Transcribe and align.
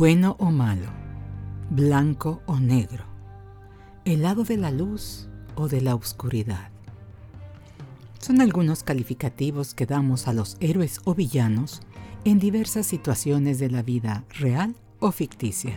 Bueno 0.00 0.34
o 0.38 0.50
malo, 0.50 0.88
blanco 1.68 2.40
o 2.46 2.58
negro, 2.58 3.04
el 4.06 4.22
lado 4.22 4.44
de 4.44 4.56
la 4.56 4.70
luz 4.70 5.28
o 5.56 5.68
de 5.68 5.82
la 5.82 5.94
oscuridad. 5.94 6.70
Son 8.18 8.40
algunos 8.40 8.82
calificativos 8.82 9.74
que 9.74 9.84
damos 9.84 10.26
a 10.26 10.32
los 10.32 10.56
héroes 10.60 11.00
o 11.04 11.14
villanos 11.14 11.82
en 12.24 12.38
diversas 12.38 12.86
situaciones 12.86 13.58
de 13.58 13.68
la 13.68 13.82
vida 13.82 14.24
real 14.38 14.74
o 15.00 15.12
ficticia, 15.12 15.76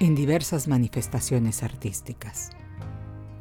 en 0.00 0.16
diversas 0.16 0.66
manifestaciones 0.66 1.62
artísticas. 1.62 2.50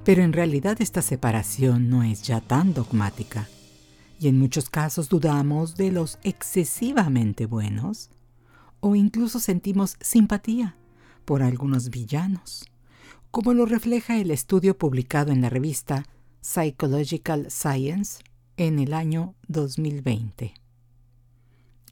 Pero 0.04 0.22
en 0.22 0.34
realidad 0.34 0.84
esta 0.84 1.02
separación 1.02 1.90
no 1.90 2.04
es 2.04 2.22
ya 2.22 2.42
tan 2.42 2.76
dogmática, 2.76 3.50
y 4.20 4.28
en 4.28 4.38
muchos 4.38 4.70
casos 4.70 5.10
dudamos 5.10 5.78
de 5.78 5.92
los 5.92 6.20
excesivamente 6.22 7.48
buenos 7.48 8.12
o 8.88 8.96
incluso 8.96 9.40
sentimos 9.40 9.98
simpatía 10.00 10.78
por 11.26 11.42
algunos 11.42 11.90
villanos, 11.90 12.70
como 13.32 13.56
lo 13.56 13.66
refleja 13.66 14.18
el 14.18 14.30
estudio 14.30 14.78
publicado 14.78 15.32
en 15.32 15.42
la 15.42 15.50
revista 15.50 16.06
Psychological 16.42 17.48
Science 17.50 18.24
en 18.58 18.78
el 18.78 18.94
año 18.94 19.34
2020. 19.48 20.54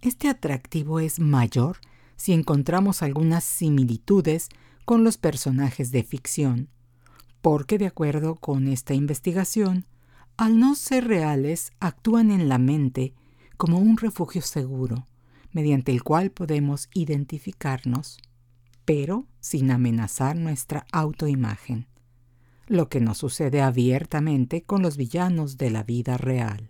Este 0.02 0.30
atractivo 0.30 1.00
es 1.00 1.18
mayor 1.20 1.78
si 2.16 2.32
encontramos 2.32 3.02
algunas 3.02 3.44
similitudes 3.44 4.50
con 4.86 5.04
los 5.04 5.18
personajes 5.18 5.92
de 5.92 6.04
ficción, 6.04 6.70
porque 7.42 7.80
de 7.80 7.88
acuerdo 7.88 8.36
con 8.36 8.68
esta 8.68 8.94
investigación, 8.94 9.88
al 10.38 10.60
no 10.60 10.76
ser 10.76 11.08
reales, 11.08 11.72
actúan 11.80 12.30
en 12.30 12.48
la 12.50 12.60
mente 12.60 13.16
como 13.58 13.80
un 13.80 13.98
refugio 13.98 14.44
seguro, 14.44 15.08
mediante 15.54 15.92
el 15.92 16.04
cual 16.04 16.32
podemos 16.32 16.90
identificarnos, 16.94 18.18
pero 18.86 19.26
sin 19.40 19.72
amenazar 19.72 20.36
nuestra 20.36 20.86
autoimagen, 20.92 21.88
lo 22.68 22.90
que 22.90 23.00
no 23.00 23.14
sucede 23.14 23.62
abiertamente 23.62 24.64
con 24.64 24.82
los 24.82 24.98
villanos 24.98 25.58
de 25.58 25.70
la 25.70 25.84
vida 25.84 26.18
real. 26.18 26.70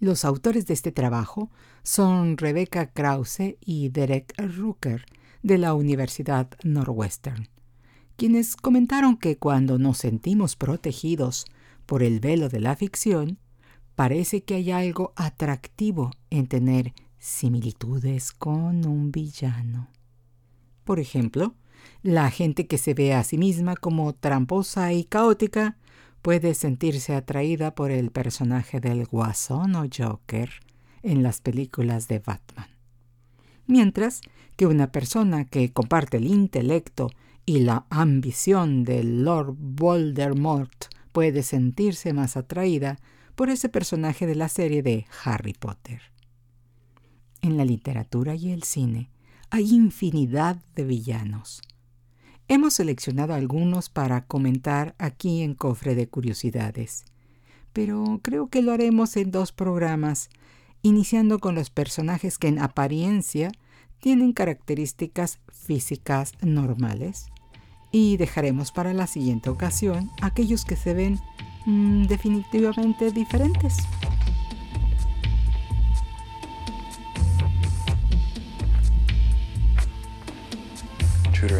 Los 0.00 0.24
autores 0.24 0.66
de 0.66 0.74
este 0.74 0.92
trabajo 0.92 1.50
son 1.82 2.36
Rebecca 2.36 2.92
Krause 2.92 3.56
y 3.60 3.88
Derek 3.88 4.32
Rucker 4.38 5.04
de 5.42 5.58
la 5.58 5.74
Universidad 5.74 6.50
Northwestern, 6.62 7.48
quienes 8.16 8.54
comentaron 8.54 9.16
que 9.16 9.38
cuando 9.38 9.78
nos 9.78 9.98
sentimos 9.98 10.56
protegidos 10.56 11.46
por 11.86 12.02
el 12.02 12.20
velo 12.20 12.48
de 12.48 12.60
la 12.60 12.76
ficción, 12.76 13.38
parece 13.94 14.42
que 14.44 14.54
hay 14.54 14.70
algo 14.70 15.12
atractivo 15.16 16.10
en 16.30 16.46
tener 16.46 16.92
similitudes 17.18 18.32
con 18.32 18.86
un 18.86 19.10
villano. 19.10 19.88
Por 20.84 21.00
ejemplo, 21.00 21.54
la 22.02 22.30
gente 22.30 22.66
que 22.66 22.78
se 22.78 22.94
ve 22.94 23.14
a 23.14 23.24
sí 23.24 23.38
misma 23.38 23.76
como 23.76 24.14
tramposa 24.14 24.92
y 24.92 25.04
caótica 25.04 25.76
puede 26.22 26.54
sentirse 26.54 27.14
atraída 27.14 27.74
por 27.74 27.90
el 27.90 28.10
personaje 28.10 28.80
del 28.80 29.06
guasón 29.06 29.74
o 29.76 29.86
Joker 29.94 30.50
en 31.02 31.22
las 31.22 31.40
películas 31.40 32.08
de 32.08 32.18
Batman. 32.18 32.68
Mientras 33.66 34.20
que 34.56 34.66
una 34.66 34.90
persona 34.90 35.44
que 35.44 35.72
comparte 35.72 36.16
el 36.16 36.26
intelecto 36.26 37.10
y 37.44 37.60
la 37.60 37.86
ambición 37.90 38.84
del 38.84 39.24
Lord 39.24 39.54
Voldemort 39.58 40.86
puede 41.12 41.42
sentirse 41.42 42.12
más 42.12 42.36
atraída 42.36 42.98
por 43.34 43.50
ese 43.50 43.68
personaje 43.68 44.26
de 44.26 44.34
la 44.34 44.48
serie 44.48 44.82
de 44.82 45.06
Harry 45.24 45.52
Potter. 45.52 46.02
En 47.42 47.56
la 47.56 47.64
literatura 47.64 48.34
y 48.34 48.50
el 48.50 48.62
cine 48.62 49.10
hay 49.50 49.74
infinidad 49.74 50.62
de 50.74 50.84
villanos. 50.84 51.62
Hemos 52.48 52.74
seleccionado 52.74 53.34
algunos 53.34 53.88
para 53.88 54.24
comentar 54.26 54.94
aquí 54.98 55.42
en 55.42 55.54
Cofre 55.54 55.94
de 55.94 56.08
Curiosidades, 56.08 57.04
pero 57.72 58.20
creo 58.22 58.48
que 58.48 58.62
lo 58.62 58.72
haremos 58.72 59.16
en 59.16 59.30
dos 59.30 59.52
programas, 59.52 60.30
iniciando 60.82 61.38
con 61.38 61.54
los 61.54 61.70
personajes 61.70 62.38
que 62.38 62.48
en 62.48 62.58
apariencia 62.58 63.52
tienen 64.00 64.32
características 64.32 65.40
físicas 65.52 66.32
normales 66.40 67.26
y 67.90 68.16
dejaremos 68.16 68.72
para 68.72 68.92
la 68.94 69.06
siguiente 69.06 69.50
ocasión 69.50 70.10
aquellos 70.22 70.64
que 70.64 70.76
se 70.76 70.94
ven 70.94 71.18
Mm, 71.68 72.06
definitivamente 72.06 73.10
diferentes. 73.10 73.76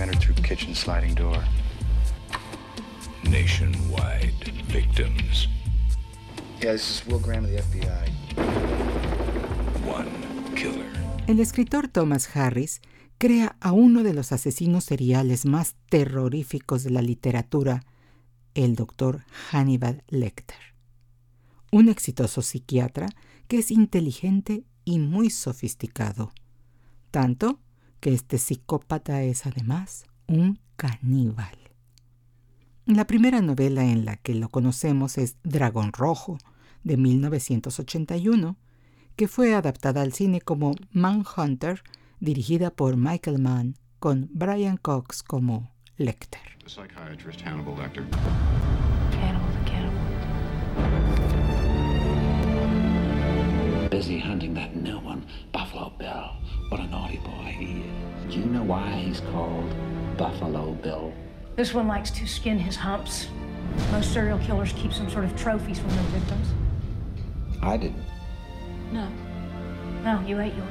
Entered 0.09 0.21
through 0.21 0.43
kitchen 0.43 0.75
sliding 0.75 1.15
door. 1.15 1.43
Nationwide 3.25 4.53
victims. 4.69 5.49
Yeah, 6.61 6.73
this 6.73 6.91
is 6.91 7.07
Will 7.07 7.19
Graham 7.19 7.45
of 7.45 7.51
the 7.51 7.59
FBI. 7.59 8.09
One 9.85 10.11
killer. 10.57 10.87
El 11.27 11.41
escritor 11.41 11.89
Thomas 11.89 12.35
Harris 12.35 12.81
crea 13.19 13.57
a 13.61 13.73
uno 13.73 14.03
de 14.03 14.15
los 14.15 14.33
asesinos 14.33 14.85
seriales 14.85 15.45
más 15.45 15.75
terroríficos 15.91 16.85
de 16.85 16.91
la 16.91 17.03
literatura 17.03 17.85
el 18.55 18.77
doctor 18.77 19.25
Hannibal 19.51 20.03
Lecter, 20.09 20.75
un 21.71 21.89
exitoso 21.89 22.43
psiquiatra 22.43 23.09
que 23.47 23.59
es 23.59 23.71
inteligente 23.71 24.65
y 24.85 24.99
muy 24.99 25.31
sofisticado, 25.31 26.33
tanto 27.11 27.61
que 28.01 28.15
este 28.15 28.39
psicópata 28.39 29.23
es 29.23 29.47
además 29.47 30.05
un 30.27 30.61
caníbal. 30.77 31.57
La 32.87 33.07
primera 33.07 33.43
novela 33.43 33.85
en 33.85 34.05
la 34.05 34.17
que 34.17 34.35
lo 34.35 34.49
conocemos 34.49 35.19
es 35.19 35.37
Dragón 35.43 35.93
Rojo, 35.93 36.39
de 36.85 36.97
1981, 36.97 38.57
que 39.17 39.29
fue 39.29 39.55
adaptada 39.55 40.01
al 40.03 40.13
cine 40.13 40.41
como 40.41 40.75
Manhunter, 40.93 41.83
dirigida 42.21 42.71
por 42.71 42.97
Michael 42.97 43.41
Mann, 43.41 43.77
con 43.99 44.31
Brian 44.33 44.77
Cox 44.77 45.23
como 45.23 45.75
Lecter. 45.97 46.41
Busy 53.91 54.19
hunting 54.19 54.53
that 54.55 54.77
new 54.77 54.99
one, 54.99 55.27
Buffalo 55.51 55.93
Bill. 55.99 56.37
What 56.69 56.81
a 56.81 56.87
naughty 56.89 57.17
boy 57.19 57.57
he 57.59 57.81
is. 57.81 58.35
Do 58.35 58.41
you 58.41 58.47
know 58.47 58.63
why 58.63 58.91
he's 58.91 59.21
called 59.33 59.75
Buffalo 60.19 60.73
Bill? 60.83 61.13
This 61.57 61.73
one 61.73 61.89
likes 61.89 62.11
to 62.11 62.27
skin 62.27 62.59
his 62.59 62.77
humps. 62.77 63.29
Most 63.91 64.13
serial 64.13 64.39
killers 64.41 64.75
keep 64.75 64.93
some 64.93 65.09
sort 65.09 65.25
of 65.25 65.35
trophies 65.37 65.79
from 65.79 65.89
their 65.91 66.21
victims. 66.21 66.49
I 67.63 67.79
didn't. 67.79 68.05
No. 68.93 69.09
No, 70.05 70.21
you 70.27 70.39
ate 70.39 70.55
yours. 70.55 70.69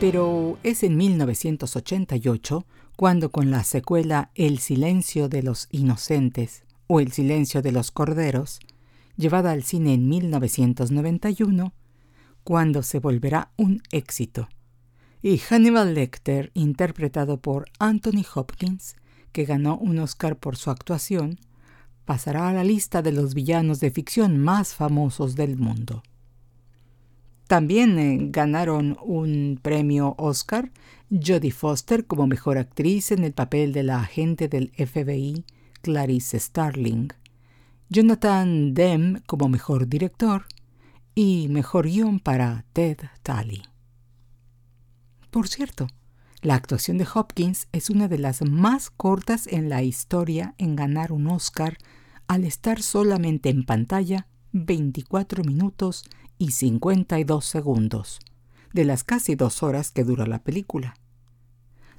Pero 0.00 0.58
es 0.64 0.82
en 0.82 0.96
1988 0.96 2.66
cuando 2.96 3.30
con 3.30 3.52
la 3.52 3.62
secuela 3.62 4.30
El 4.34 4.58
silencio 4.58 5.28
de 5.28 5.44
los 5.44 5.68
inocentes 5.70 6.64
o 6.88 6.98
El 6.98 7.12
silencio 7.12 7.62
de 7.62 7.70
los 7.70 7.92
corderos, 7.92 8.58
llevada 9.16 9.52
al 9.52 9.62
cine 9.62 9.94
en 9.94 10.08
1991, 10.08 11.72
cuando 12.44 12.82
se 12.82 12.98
volverá 12.98 13.52
un 13.56 13.82
éxito, 13.90 14.48
y 15.22 15.38
Hannibal 15.38 15.94
Lecter, 15.94 16.50
interpretado 16.54 17.40
por 17.40 17.66
Anthony 17.78 18.24
Hopkins, 18.34 18.96
que 19.30 19.44
ganó 19.44 19.78
un 19.78 19.98
Oscar 19.98 20.36
por 20.36 20.56
su 20.56 20.70
actuación, 20.70 21.38
pasará 22.04 22.48
a 22.48 22.52
la 22.52 22.64
lista 22.64 23.02
de 23.02 23.12
los 23.12 23.34
villanos 23.34 23.80
de 23.80 23.90
ficción 23.90 24.38
más 24.38 24.74
famosos 24.74 25.36
del 25.36 25.56
mundo. 25.56 26.02
También 27.46 27.98
eh, 27.98 28.18
ganaron 28.30 28.96
un 29.02 29.58
premio 29.62 30.14
Oscar 30.18 30.70
Jodie 31.10 31.50
Foster 31.50 32.06
como 32.06 32.26
mejor 32.26 32.56
actriz 32.56 33.12
en 33.12 33.24
el 33.24 33.32
papel 33.32 33.72
de 33.72 33.82
la 33.82 34.00
agente 34.00 34.48
del 34.48 34.72
FBI 34.74 35.44
Clarice 35.82 36.38
Starling, 36.38 37.08
Jonathan 37.94 38.72
Demme 38.72 39.20
como 39.26 39.50
mejor 39.50 39.86
director 39.86 40.46
y 41.14 41.48
mejor 41.50 41.84
guion 41.84 42.20
para 42.20 42.64
Ted 42.72 42.96
Talley. 43.22 43.64
Por 45.30 45.46
cierto, 45.46 45.88
la 46.40 46.54
actuación 46.54 46.96
de 46.96 47.06
Hopkins 47.14 47.68
es 47.72 47.90
una 47.90 48.08
de 48.08 48.16
las 48.16 48.40
más 48.40 48.88
cortas 48.88 49.46
en 49.46 49.68
la 49.68 49.82
historia 49.82 50.54
en 50.56 50.74
ganar 50.74 51.12
un 51.12 51.26
Oscar 51.26 51.76
al 52.28 52.44
estar 52.44 52.80
solamente 52.80 53.50
en 53.50 53.62
pantalla 53.66 54.26
24 54.52 55.44
minutos 55.44 56.06
y 56.38 56.52
52 56.52 57.44
segundos, 57.44 58.20
de 58.72 58.86
las 58.86 59.04
casi 59.04 59.34
dos 59.34 59.62
horas 59.62 59.90
que 59.90 60.04
dura 60.04 60.26
la 60.26 60.42
película. 60.42 60.94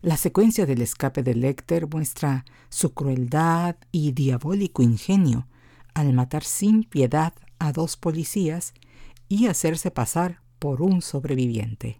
La 0.01 0.17
secuencia 0.17 0.65
del 0.65 0.81
escape 0.81 1.21
de 1.21 1.35
Lecter 1.35 1.87
muestra 1.87 2.45
su 2.69 2.95
crueldad 2.95 3.75
y 3.91 4.13
diabólico 4.13 4.81
ingenio 4.81 5.45
al 5.93 6.13
matar 6.13 6.43
sin 6.43 6.83
piedad 6.83 7.33
a 7.59 7.71
dos 7.71 7.97
policías 7.97 8.73
y 9.29 9.47
hacerse 9.47 9.91
pasar 9.91 10.41
por 10.59 10.81
un 10.81 11.01
sobreviviente. 11.01 11.99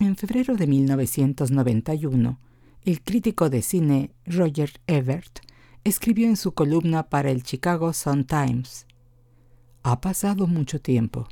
En 0.00 0.16
febrero 0.16 0.56
de 0.56 0.66
1991, 0.66 2.38
el 2.84 3.02
crítico 3.02 3.50
de 3.50 3.62
cine 3.62 4.10
Roger 4.26 4.80
Ebert 4.86 5.40
escribió 5.84 6.28
en 6.28 6.36
su 6.36 6.52
columna 6.52 7.08
para 7.08 7.30
el 7.30 7.42
Chicago 7.42 7.92
Sun-Times, 7.92 8.86
Ha 9.84 10.00
pasado 10.00 10.46
mucho 10.46 10.80
tiempo 10.80 11.26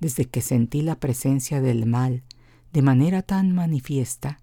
desde 0.00 0.26
que 0.26 0.42
sentí 0.42 0.82
la 0.82 1.00
presencia 1.00 1.60
del 1.60 1.86
mal 1.86 2.22
de 2.72 2.82
manera 2.82 3.22
tan 3.22 3.54
manifiesta 3.54 4.40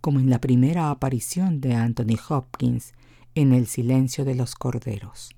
como 0.00 0.18
en 0.18 0.30
la 0.30 0.40
primera 0.40 0.90
aparición 0.90 1.60
de 1.60 1.74
Anthony 1.74 2.18
Hopkins 2.28 2.94
en 3.34 3.52
El 3.52 3.66
silencio 3.66 4.24
de 4.24 4.34
los 4.34 4.54
corderos. 4.54 5.35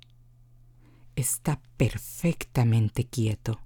Está 1.18 1.60
perfectamente 1.76 3.08
quieto 3.08 3.58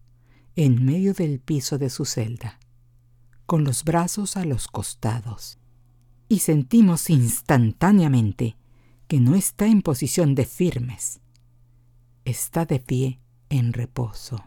en 0.57 0.87
medio 0.87 1.13
del 1.13 1.39
piso 1.39 1.77
de 1.77 1.91
su 1.91 2.07
celda 2.07 2.59
con 3.45 3.63
los 3.63 3.85
brazos 3.85 4.39
a 4.39 4.47
los 4.47 4.69
costados, 4.69 5.59
y 6.31 6.39
sentimos 6.39 7.11
instantáneamente 7.11 8.57
que 9.07 9.21
no 9.21 9.35
está 9.35 9.67
en 9.67 9.83
posición 9.83 10.35
de 10.35 10.47
firmes, 10.47 11.21
está 12.25 12.65
de 12.65 12.81
pie 12.81 13.21
en 13.51 13.75
reposo, 13.75 14.43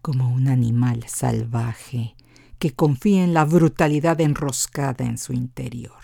como 0.00 0.28
un 0.28 0.48
animal 0.48 1.04
salvaje 1.06 2.16
que 2.58 2.74
confía 2.74 3.22
en 3.22 3.32
la 3.32 3.44
brutalidad 3.44 4.20
enroscada 4.20 5.04
en 5.04 5.18
su 5.18 5.34
interior. 5.34 6.02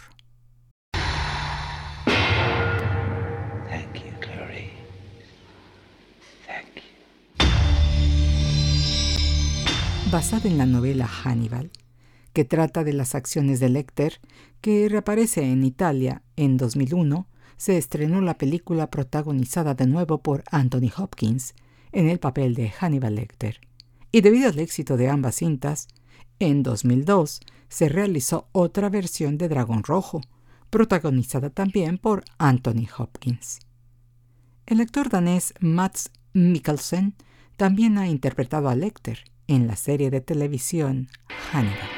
Basada 10.11 10.49
en 10.49 10.57
la 10.57 10.65
novela 10.65 11.07
Hannibal, 11.07 11.71
que 12.33 12.47
trata 12.47 12.83
de 12.83 12.95
las 12.95 13.15
acciones 13.15 13.61
de 13.61 13.69
Lecter, 13.69 14.21
que 14.63 14.89
reaparece 14.89 15.43
en 15.43 15.63
Italia 15.65 16.23
en 16.37 16.57
2001, 16.57 17.29
se 17.59 17.77
estrenó 17.77 18.23
la 18.23 18.39
película 18.39 18.91
protagonizada 18.91 19.75
de 19.75 19.87
nuevo 19.87 20.23
por 20.23 20.45
Anthony 20.51 20.91
Hopkins 20.97 21.55
en 21.93 22.09
el 22.09 22.21
papel 22.21 22.55
de 22.55 22.71
Hannibal 22.71 23.17
Lecter. 23.17 23.61
Y 24.11 24.23
debido 24.23 24.49
al 24.49 24.59
éxito 24.59 24.97
de 24.97 25.11
ambas 25.11 25.35
cintas, 25.35 25.89
en 26.39 26.63
2002 26.63 27.41
se 27.69 27.91
realizó 27.91 28.49
otra 28.53 28.89
versión 28.89 29.37
de 29.37 29.51
Dragón 29.51 29.83
Rojo, 29.83 30.23
protagonizada 30.71 31.51
también 31.51 31.99
por 31.99 32.25
Anthony 32.39 32.87
Hopkins. 32.97 33.59
El 34.65 34.81
actor 34.81 35.11
danés 35.11 35.53
Mats 35.61 36.11
Mikkelsen 36.33 37.15
también 37.59 37.99
ha 37.99 38.09
interpretado 38.09 38.71
a 38.71 38.75
Lecter 38.75 39.19
en 39.49 39.67
la 39.67 39.77
serie 39.77 40.11
de 40.11 40.21
televisión 40.21 41.09
Hannibal. 41.51 41.89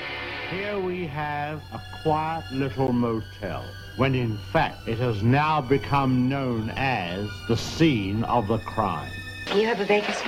Here 0.50 0.79
we 0.79 1.06
have 1.06 1.61
a 1.73 1.81
quiet 2.02 2.44
little 2.52 2.93
motel, 2.93 3.64
when 3.97 4.14
in 4.14 4.38
fact 4.52 4.88
it 4.88 4.99
has 4.99 5.23
now 5.23 5.61
become 5.61 6.29
known 6.29 6.70
as 6.76 7.29
the 7.49 7.56
scene 7.56 8.25
of 8.25 8.47
the 8.47 8.58
crime. 8.58 9.11
You 9.55 9.67
have 9.67 9.81
a 9.81 9.85
vacancy? 9.85 10.26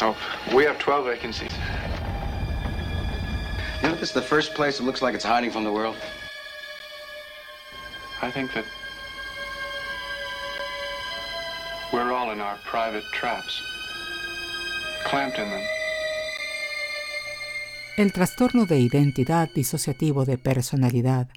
Oh, 0.00 0.16
we 0.54 0.64
have 0.64 0.78
12 0.78 1.04
vacancies. 1.04 1.52
You 3.82 3.88
know, 3.88 3.94
this 3.96 4.10
is 4.10 4.12
the 4.12 4.22
first 4.22 4.54
place 4.54 4.78
that 4.78 4.84
looks 4.84 5.02
like 5.02 5.14
it's 5.14 5.24
hiding 5.24 5.50
from 5.50 5.64
the 5.64 5.72
world. 5.72 5.96
I 8.22 8.30
think 8.30 8.52
that 8.54 8.64
we're 11.92 12.12
all 12.12 12.30
in 12.30 12.40
our 12.40 12.56
private 12.64 13.04
traps, 13.12 13.60
clamped 15.04 15.38
in 15.38 15.50
them. 15.50 15.79
El 18.00 18.14
trastorno 18.14 18.64
de 18.64 18.80
identidad 18.80 19.50
disociativo 19.54 20.24
de 20.24 20.38
personalidad, 20.38 21.28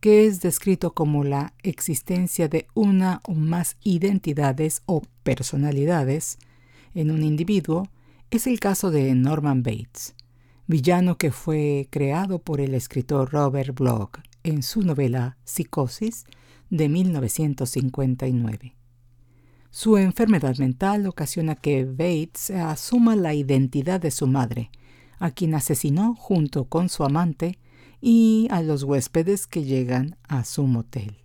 que 0.00 0.26
es 0.26 0.40
descrito 0.40 0.92
como 0.92 1.22
la 1.22 1.54
existencia 1.62 2.48
de 2.48 2.66
una 2.74 3.20
o 3.22 3.34
más 3.34 3.76
identidades 3.84 4.82
o 4.86 5.02
personalidades 5.22 6.38
en 6.96 7.12
un 7.12 7.22
individuo, 7.22 7.86
es 8.32 8.48
el 8.48 8.58
caso 8.58 8.90
de 8.90 9.14
Norman 9.14 9.62
Bates, 9.62 10.16
villano 10.66 11.16
que 11.16 11.30
fue 11.30 11.86
creado 11.90 12.40
por 12.40 12.60
el 12.60 12.74
escritor 12.74 13.30
Robert 13.30 13.78
Bloch 13.78 14.18
en 14.42 14.64
su 14.64 14.82
novela 14.82 15.36
Psicosis 15.44 16.24
de 16.70 16.88
1959. 16.88 18.74
Su 19.70 19.96
enfermedad 19.96 20.56
mental 20.56 21.06
ocasiona 21.06 21.54
que 21.54 21.84
Bates 21.84 22.50
asuma 22.50 23.14
la 23.14 23.32
identidad 23.32 24.00
de 24.00 24.10
su 24.10 24.26
madre, 24.26 24.72
a 25.20 25.30
quien 25.30 25.54
asesinó 25.54 26.16
junto 26.16 26.64
con 26.64 26.88
su 26.88 27.04
amante 27.04 27.58
y 28.00 28.48
a 28.50 28.62
los 28.62 28.82
huéspedes 28.82 29.46
que 29.46 29.62
llegan 29.62 30.16
a 30.26 30.44
su 30.44 30.66
motel. 30.66 31.18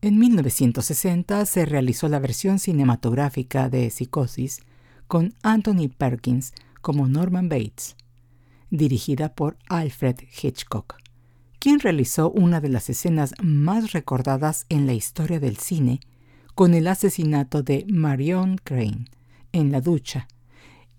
En 0.00 0.18
1960 0.18 1.44
se 1.44 1.66
realizó 1.66 2.08
la 2.08 2.18
versión 2.18 2.58
cinematográfica 2.58 3.68
de 3.68 3.90
Psicosis 3.90 4.62
con 5.06 5.34
Anthony 5.42 5.90
Perkins 5.96 6.54
como 6.80 7.06
Norman 7.06 7.50
Bates, 7.50 7.96
dirigida 8.70 9.34
por 9.34 9.58
Alfred 9.68 10.16
Hitchcock, 10.42 10.96
quien 11.58 11.80
realizó 11.80 12.30
una 12.30 12.62
de 12.62 12.70
las 12.70 12.88
escenas 12.88 13.34
más 13.42 13.92
recordadas 13.92 14.64
en 14.70 14.86
la 14.86 14.94
historia 14.94 15.38
del 15.38 15.58
cine 15.58 16.00
con 16.54 16.72
el 16.72 16.86
asesinato 16.86 17.62
de 17.62 17.84
Marion 17.86 18.56
Crane 18.56 19.04
en 19.52 19.70
la 19.70 19.82
ducha 19.82 20.28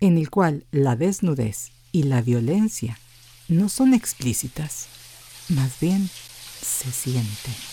en 0.02 0.18
el 0.18 0.30
cual 0.30 0.64
la 0.72 0.96
desnudez 0.96 1.70
y 1.92 2.02
la 2.02 2.22
violencia 2.22 2.98
no 3.46 3.68
son 3.68 3.94
explícitas, 3.94 4.88
más 5.48 5.78
bien 5.80 6.10
se 6.60 6.90
sienten. 6.90 7.71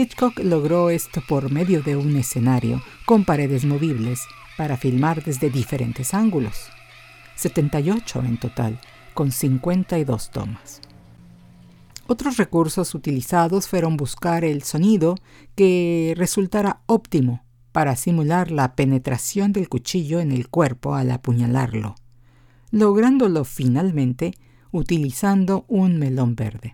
Hitchcock 0.00 0.38
logró 0.38 0.90
esto 0.90 1.20
por 1.26 1.50
medio 1.50 1.82
de 1.82 1.96
un 1.96 2.14
escenario 2.14 2.80
con 3.04 3.24
paredes 3.24 3.64
movibles 3.64 4.20
para 4.56 4.76
filmar 4.76 5.24
desde 5.24 5.50
diferentes 5.50 6.14
ángulos, 6.14 6.68
78 7.34 8.20
en 8.20 8.38
total, 8.38 8.80
con 9.12 9.32
52 9.32 10.30
tomas. 10.30 10.80
Otros 12.06 12.36
recursos 12.36 12.94
utilizados 12.94 13.66
fueron 13.66 13.96
buscar 13.96 14.44
el 14.44 14.62
sonido 14.62 15.16
que 15.56 16.14
resultara 16.16 16.80
óptimo 16.86 17.44
para 17.72 17.96
simular 17.96 18.52
la 18.52 18.76
penetración 18.76 19.52
del 19.52 19.68
cuchillo 19.68 20.20
en 20.20 20.30
el 20.30 20.48
cuerpo 20.48 20.94
al 20.94 21.10
apuñalarlo, 21.10 21.96
lográndolo 22.70 23.44
finalmente 23.44 24.30
utilizando 24.70 25.64
un 25.66 25.98
melón 25.98 26.36
verde, 26.36 26.70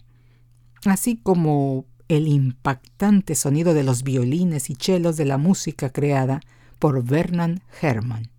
así 0.85 1.16
como 1.16 1.87
el 2.09 2.29
impactante 2.29 3.35
sonido 3.35 3.75
de 3.75 3.85
los 3.85 4.03
violines 4.03 4.71
y 4.71 4.75
chelos 4.75 5.17
de 5.17 5.25
la 5.25 5.39
música 5.39 5.91
creada 5.91 6.41
por 6.79 7.03
Vernon 7.05 7.63
Herrmann. 7.81 8.31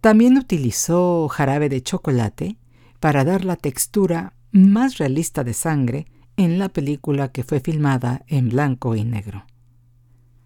También 0.00 0.36
utilizó 0.36 1.28
jarabe 1.28 1.68
de 1.68 1.82
chocolate 1.82 2.56
para 3.00 3.24
dar 3.24 3.44
la 3.44 3.56
textura 3.56 4.34
más 4.52 4.98
realista 4.98 5.44
de 5.44 5.54
sangre 5.54 6.06
en 6.36 6.58
la 6.58 6.68
película 6.68 7.28
que 7.28 7.44
fue 7.44 7.60
filmada 7.60 8.22
en 8.26 8.50
blanco 8.50 8.94
y 8.96 9.04
negro. 9.04 9.46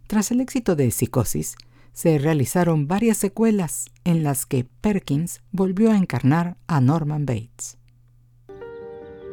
Tras 0.07 0.31
el 0.31 0.41
éxito 0.41 0.77
de 0.77 0.91
Psicosis, 0.91 1.57
se 1.93 2.19
realizaron 2.19 2.87
varias 2.87 3.17
secuelas 3.17 3.87
en 4.05 4.23
las 4.23 4.47
que 4.47 4.65
Perkins 4.81 5.43
volvió 5.51 5.91
a 5.91 5.97
encarnar 5.97 6.57
a 6.69 6.81
Norman 6.81 7.27
Bates. 7.27 7.77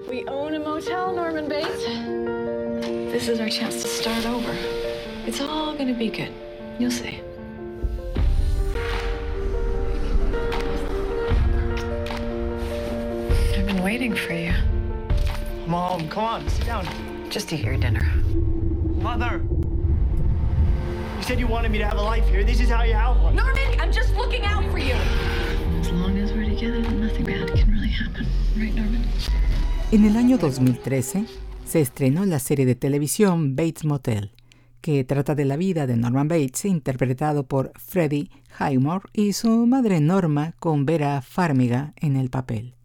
We 0.09 0.25
own 0.27 0.55
a 0.55 0.59
motel, 0.59 1.15
Norman 1.15 1.47
Bates. 1.47 2.34
This 3.15 3.29
is 3.29 3.39
our 3.39 3.47
chance 3.47 3.81
to 3.81 3.87
start 3.87 4.25
over. 4.25 4.51
It's 5.25 5.39
all 5.39 5.73
gonna 5.73 5.93
be 5.93 6.09
good. 6.09 6.33
You'll 6.77 6.91
see. 6.91 7.21
I've 13.55 13.65
been 13.65 13.81
waiting 13.81 14.13
for 14.13 14.33
you. 14.33 14.53
Mom, 15.65 16.09
come 16.09 16.25
on, 16.25 16.49
sit 16.49 16.65
down. 16.65 16.85
Just 17.29 17.53
eat 17.53 17.63
your 17.63 17.77
dinner. 17.77 18.03
Mother! 19.01 19.41
You 21.15 21.23
said 21.23 21.39
you 21.39 21.47
wanted 21.47 21.71
me 21.71 21.77
to 21.77 21.85
have 21.85 21.97
a 21.97 22.01
life 22.01 22.27
here. 22.27 22.43
This 22.43 22.59
is 22.59 22.69
how 22.69 22.83
you 22.83 22.95
have 22.95 23.21
one. 23.21 23.33
Norman, 23.33 23.79
I'm 23.79 23.93
just 23.93 24.13
looking 24.15 24.43
out 24.43 24.69
for 24.71 24.77
you. 24.77 24.95
As 25.79 25.89
long 25.89 26.17
as 26.17 26.33
we're 26.33 26.49
together, 26.49 26.81
then 26.81 26.99
nothing 26.99 27.23
bad 27.23 27.47
can 27.47 27.71
really 27.71 27.87
happen. 27.87 28.25
Right, 28.57 28.75
Norman? 28.75 29.05
En 29.93 30.03
el 30.03 30.17
año 30.17 30.37
2013 30.37 31.44
se 31.75 31.81
estrenó 31.81 32.25
la 32.25 32.39
serie 32.39 32.65
de 32.65 32.75
televisión 32.75 33.57
Bates 33.57 33.83
Motel, 33.83 34.31
que 34.79 35.03
trata 35.03 35.35
de 35.35 35.43
la 35.43 35.57
vida 35.57 35.85
de 35.87 35.97
Norman 35.97 36.29
Bates, 36.29 36.63
interpretado 36.63 37.47
por 37.47 37.73
Freddie 37.75 38.29
Highmore 38.57 39.09
y 39.11 39.33
su 39.33 39.67
madre 39.67 39.99
Norma 39.99 40.55
con 40.59 40.85
Vera 40.85 41.21
Farmiga 41.21 41.93
en 41.97 42.15
el 42.15 42.29
papel. 42.29 42.75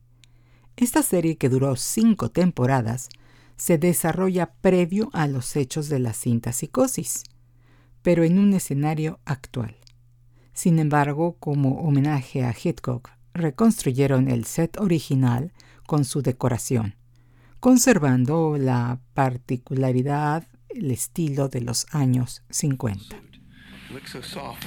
Esta 0.77 1.05
serie, 1.05 1.37
que 1.37 1.49
duró 1.49 1.77
cinco 1.77 2.33
temporadas, 2.33 3.11
se 3.57 3.79
desarrolla 3.79 4.55
previo 4.61 5.09
a 5.13 5.29
los 5.29 5.55
hechos 5.55 5.89
de 5.89 6.01
la 6.01 6.13
cinta 6.13 6.53
Psicosis, 6.53 7.23
pero 8.03 8.25
en 8.25 8.41
un 8.41 8.55
escenario 8.55 9.21
actual. 9.25 9.77
Sin 10.53 10.81
embargo, 10.81 11.37
como 11.39 11.83
homenaje 11.83 12.43
a 12.43 12.53
Hitchcock, 12.53 13.11
reconstruyeron 13.35 14.29
el 14.29 14.47
set 14.47 14.81
original 14.81 15.53
con 15.87 16.05
su 16.05 16.23
decoración, 16.23 16.97
conservando 17.61 18.57
la 18.57 19.01
particularidad, 19.15 20.49
el 20.71 20.91
estilo 20.91 21.49
de 21.49 21.61
los 21.61 21.87
años 21.93 22.43
50. 22.49 23.17
Looks 23.93 24.13
so 24.13 24.23
soft. 24.23 24.67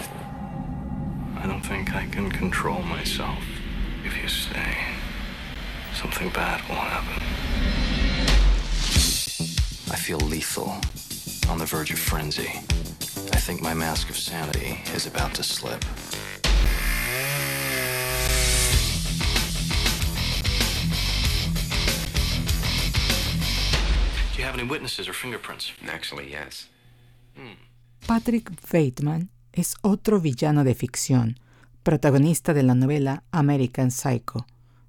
I 1.44 1.48
don't 1.48 1.66
think 1.66 1.90
I 1.96 2.08
can 2.10 2.30
control 2.30 2.82
myself. 2.84 3.44
If 4.06 4.16
you 4.22 4.28
stay, 4.30 4.76
something 5.94 6.30
bad 6.30 6.62
will 6.70 6.76
happen. 6.76 7.24
I 9.92 9.96
feel 9.96 10.20
lethal, 10.20 10.74
on 11.50 11.58
the 11.58 11.66
verge 11.66 11.92
of 11.92 12.00
frenzy. 12.00 12.52
I 13.34 13.40
think 13.40 13.62
my 13.62 13.74
mask 13.74 14.10
of 14.10 14.18
sanity 14.18 14.82
is 14.94 15.08
about 15.08 15.34
to 15.36 15.44
slip. 15.44 15.84
Have 24.54 24.60
any 24.60 24.70
witnesses 24.70 25.08
or 25.08 25.14
fingerprints? 25.14 25.74
Actually, 25.88 26.30
yes. 26.30 26.70
Patrick 28.08 28.52
Bateman 28.72 29.30
es 29.52 29.76
otro 29.82 30.20
villano 30.20 30.64
de 30.64 30.76
ficción, 30.76 31.40
protagonista 31.84 32.54
de 32.54 32.64
la 32.64 32.76
novela 32.76 33.24
American 33.32 33.92
Psycho, 33.92 34.46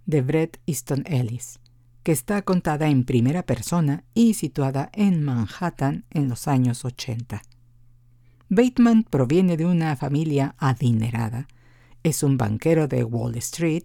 de 0.06 0.20
Bret 0.20 0.60
Easton 0.66 1.04
Ellis, 1.06 1.58
que 2.02 2.12
está 2.12 2.42
contada 2.42 2.88
en 2.88 3.04
primera 3.04 3.44
persona 3.44 4.04
y 4.14 4.34
situada 4.34 4.90
en 4.92 5.22
Manhattan 5.22 6.04
en 6.10 6.28
los 6.28 6.46
años 6.48 6.84
80. 6.84 7.42
Bateman 8.50 9.04
proviene 9.04 9.56
de 9.56 9.64
una 9.64 9.96
familia 9.96 10.54
adinerada. 10.58 11.48
Es 12.02 12.22
un 12.22 12.36
banquero 12.36 12.86
de 12.88 13.02
Wall 13.04 13.36
Street, 13.36 13.84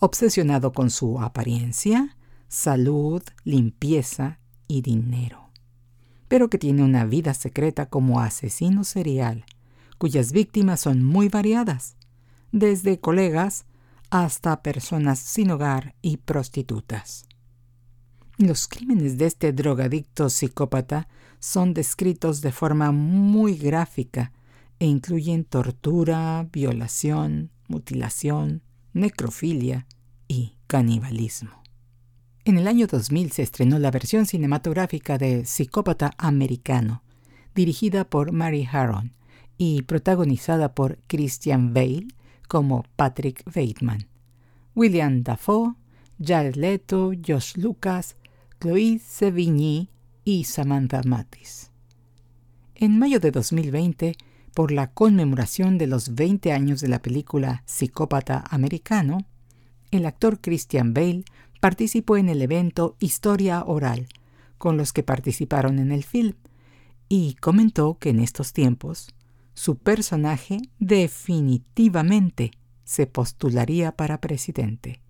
obsesionado 0.00 0.72
con 0.72 0.90
su 0.90 1.20
apariencia, 1.20 2.16
salud, 2.48 3.22
limpieza 3.44 4.38
y 4.68 4.82
dinero, 4.82 5.48
pero 6.28 6.48
que 6.48 6.58
tiene 6.58 6.84
una 6.84 7.04
vida 7.04 7.34
secreta 7.34 7.86
como 7.86 8.20
asesino 8.20 8.84
serial, 8.84 9.44
cuyas 9.98 10.30
víctimas 10.30 10.80
son 10.80 11.02
muy 11.02 11.28
variadas, 11.28 11.96
desde 12.52 13.00
colegas 13.00 13.64
hasta 14.10 14.62
personas 14.62 15.18
sin 15.18 15.50
hogar 15.50 15.94
y 16.00 16.18
prostitutas. 16.18 17.26
Los 18.38 18.68
crímenes 18.68 19.18
de 19.18 19.26
este 19.26 19.52
drogadicto 19.52 20.30
psicópata 20.30 21.08
son 21.40 21.74
descritos 21.74 22.40
de 22.40 22.52
forma 22.52 22.92
muy 22.92 23.56
gráfica 23.56 24.32
e 24.78 24.86
incluyen 24.86 25.44
tortura, 25.44 26.48
violación, 26.52 27.50
mutilación, 27.66 28.62
necrofilia 28.92 29.86
y 30.28 30.54
canibalismo. 30.68 31.62
En 32.48 32.56
el 32.56 32.66
año 32.66 32.86
2000 32.86 33.30
se 33.30 33.42
estrenó 33.42 33.78
la 33.78 33.90
versión 33.90 34.24
cinematográfica 34.24 35.18
de 35.18 35.44
Psicópata 35.44 36.14
Americano, 36.16 37.02
dirigida 37.54 38.08
por 38.08 38.32
Mary 38.32 38.66
Harron 38.72 39.12
y 39.58 39.82
protagonizada 39.82 40.74
por 40.74 40.96
Christian 41.08 41.74
Bale 41.74 42.06
como 42.48 42.86
Patrick 42.96 43.44
Bateman, 43.44 44.08
William 44.74 45.24
Dafoe, 45.24 45.74
Jared 46.24 46.54
Leto, 46.54 47.12
Josh 47.22 47.54
Lucas, 47.56 48.16
Chloe 48.62 48.98
Sevigny 48.98 49.90
y 50.24 50.44
Samantha 50.44 51.02
Mathis. 51.04 51.70
En 52.74 52.98
mayo 52.98 53.20
de 53.20 53.30
2020, 53.30 54.16
por 54.54 54.72
la 54.72 54.90
conmemoración 54.90 55.76
de 55.76 55.86
los 55.86 56.14
20 56.14 56.50
años 56.52 56.80
de 56.80 56.88
la 56.88 57.02
película 57.02 57.62
Psicópata 57.66 58.42
Americano, 58.48 59.26
el 59.90 60.06
actor 60.06 60.40
Christian 60.40 60.94
Bale 60.94 61.24
participó 61.60 62.16
en 62.16 62.28
el 62.28 62.42
evento 62.42 62.96
Historia 63.00 63.62
Oral, 63.64 64.08
con 64.58 64.76
los 64.76 64.92
que 64.92 65.02
participaron 65.02 65.78
en 65.78 65.92
el 65.92 66.04
film, 66.04 66.34
y 67.08 67.34
comentó 67.34 67.98
que 67.98 68.10
en 68.10 68.20
estos 68.20 68.52
tiempos 68.52 69.14
su 69.54 69.76
personaje 69.76 70.60
definitivamente 70.78 72.52
se 72.84 73.06
postularía 73.06 73.92
para 73.92 74.20
presidente. 74.20 75.00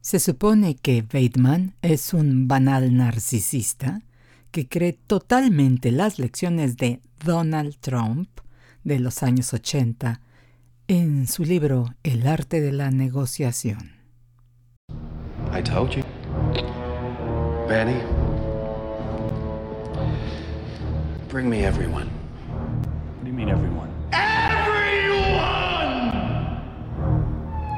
Se 0.00 0.20
supone 0.20 0.76
que 0.76 1.02
Bateman 1.02 1.74
es 1.82 2.14
un 2.14 2.46
banal 2.46 2.94
narcisista 2.94 4.02
que 4.50 4.68
cree 4.68 4.92
totalmente 4.92 5.90
las 5.90 6.18
lecciones 6.18 6.76
de 6.76 7.00
Donald 7.24 7.76
Trump 7.80 8.28
de 8.84 9.00
los 9.00 9.22
años 9.22 9.52
80 9.52 10.20
en 10.86 11.26
su 11.26 11.44
libro 11.44 11.94
El 12.02 12.26
arte 12.26 12.60
de 12.60 12.70
la 12.70 12.90
negociación. 12.90 14.03
I 15.54 15.62
told 15.62 15.94
you. 15.94 16.02
Benny. 17.68 18.02
Bring 21.28 21.48
me 21.48 21.64
everyone. 21.64 22.08
What 22.08 23.22
do 23.22 23.28
you 23.28 23.32
mean, 23.32 23.48
everyone? 23.48 23.88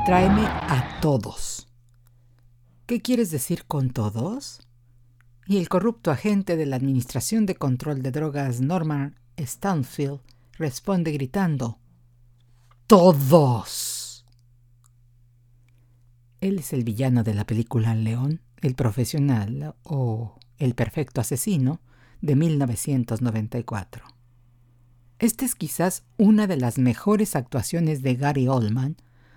Tráeme 0.07 0.47
a 0.47 1.01
todos. 1.03 1.69
¿Qué 2.87 3.03
quieres 3.03 3.31
decir 3.31 3.67
con 3.67 3.91
todos? 3.91 4.61
Y 5.47 5.59
el 5.59 5.69
corrupto 5.69 6.11
agente 6.11 6.57
de 6.57 6.65
la 6.65 6.77
Administración 6.77 7.45
de 7.45 7.57
Control 7.57 8.01
de 8.03 8.11
Drogas 8.11 8.63
Norman 8.63 9.17
Stanfield 9.37 10.21
responde 10.59 11.13
gritando, 11.13 11.79
¡Todos! 12.87 13.96
Él 16.41 16.59
es 16.59 16.73
el 16.73 16.85
villano 16.85 17.23
de 17.23 17.35
la 17.35 17.47
película 17.47 17.95
León, 17.95 18.41
el 18.61 18.75
profesional 18.75 19.75
o 19.83 20.39
el 20.59 20.75
perfecto 20.75 21.21
asesino 21.21 21.81
de 22.21 22.37
1994. 22.37 24.05
Esta 25.19 25.45
es 25.45 25.55
quizás 25.55 26.05
una 26.19 26.47
de 26.47 26.57
las 26.57 26.79
mejores 26.79 27.37
actuaciones 27.37 28.03
de 28.03 28.17
Gary 28.17 28.49
Oldman, 28.49 28.97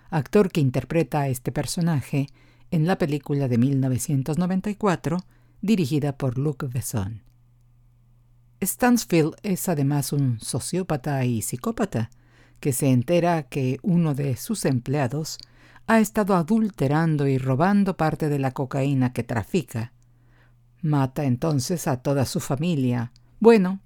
actor 0.09 0.51
que 0.51 0.61
interpreta 0.61 1.21
a 1.21 1.27
este 1.29 1.51
personaje 1.51 2.27
en 2.71 2.85
la 2.85 2.97
película 2.97 3.47
de 3.47 3.57
1994 3.57 5.17
dirigida 5.61 6.17
por 6.17 6.37
Luc 6.37 6.71
Besson. 6.71 7.23
Stansfield 8.61 9.35
es 9.43 9.69
además 9.69 10.11
un 10.11 10.39
sociópata 10.41 11.23
y 11.23 11.41
psicópata 11.41 12.09
que 12.59 12.73
se 12.73 12.89
entera 12.89 13.43
que 13.43 13.79
uno 13.83 14.13
de 14.15 14.35
sus 14.35 14.65
empleados 14.65 15.37
ha 15.89 15.99
estado 15.99 16.35
adulterando 16.35 17.27
y 17.27 17.39
robando 17.39 17.97
parte 17.97 18.29
de 18.29 18.37
la 18.37 18.51
cocaína 18.51 19.11
que 19.11 19.23
trafica, 19.23 19.91
Mata 20.83 21.25
entonces 21.25 21.87
a 21.87 21.97
toda 21.97 22.25
su 22.25 22.39
familia. 22.39 23.11
Bueno, 23.39 23.79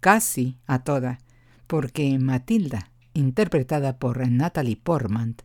casi 0.00 0.56
a 0.66 0.78
toda, 0.78 1.18
porque 1.66 2.18
Matilda, 2.18 2.90
interpretada 3.12 3.98
por 3.98 4.26
Natalie 4.26 4.78
Portman, 4.82 5.36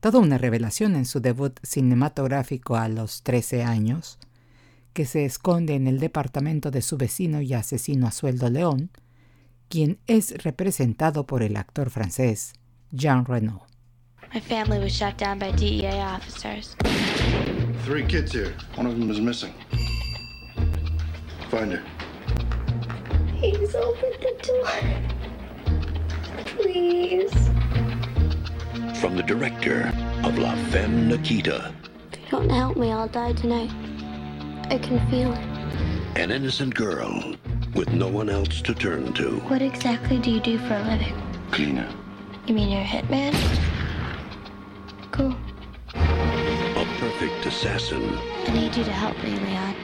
toda 0.00 0.18
una 0.18 0.38
revelación 0.38 0.96
en 0.96 1.04
su 1.04 1.20
debut 1.20 1.60
cinematográfico 1.62 2.76
a 2.76 2.88
los 2.88 3.22
13 3.22 3.64
años, 3.64 4.18
que 4.94 5.04
se 5.04 5.26
esconde 5.26 5.74
en 5.74 5.88
el 5.88 6.00
departamento 6.00 6.70
de 6.70 6.80
su 6.80 6.96
vecino 6.96 7.42
y 7.42 7.52
asesino 7.52 8.06
a 8.06 8.12
sueldo 8.12 8.48
León, 8.48 8.90
quien 9.68 9.98
es 10.06 10.42
representado 10.42 11.26
por 11.26 11.42
el 11.42 11.58
actor 11.58 11.90
francés 11.90 12.54
Jean 12.92 13.26
Reno. 13.26 13.66
My 14.34 14.40
family 14.40 14.80
was 14.80 14.92
shot 14.92 15.16
down 15.16 15.38
by 15.38 15.52
DEA 15.52 16.00
officers. 16.00 16.74
Three 17.84 18.04
kids 18.04 18.32
here. 18.32 18.52
One 18.74 18.84
of 18.84 18.98
them 18.98 19.08
is 19.08 19.20
missing. 19.20 19.54
Find 21.50 21.70
her. 21.70 21.82
Please 23.38 23.76
open 23.76 24.10
the 24.20 24.34
door. 24.42 24.68
Please. 26.46 27.32
From 29.00 29.16
the 29.16 29.22
director 29.22 29.92
of 30.24 30.36
La 30.36 30.56
Femme 30.72 31.06
Nikita. 31.06 31.72
If 32.12 32.18
you 32.18 32.26
don't 32.32 32.50
help 32.50 32.76
me, 32.76 32.90
I'll 32.90 33.06
die 33.06 33.34
tonight. 33.34 33.70
I 34.68 34.78
can 34.78 34.98
feel 35.08 35.32
it. 35.32 36.18
An 36.18 36.32
innocent 36.32 36.74
girl 36.74 37.36
with 37.76 37.92
no 37.92 38.08
one 38.08 38.28
else 38.28 38.60
to 38.62 38.74
turn 38.74 39.12
to. 39.12 39.36
What 39.46 39.62
exactly 39.62 40.18
do 40.18 40.32
you 40.32 40.40
do 40.40 40.58
for 40.58 40.74
a 40.74 40.82
living? 40.82 41.14
Cleaner. 41.52 41.88
You 42.48 42.54
mean 42.54 42.70
you're 42.70 42.80
a 42.80 42.84
hitman? 42.84 43.63
Assassin. 47.54 48.02
I 48.48 48.52
need 48.52 48.74
you 48.76 48.84
to 48.84 48.90
help 48.90 49.16
me, 49.22 49.30
Leon. 49.30 49.74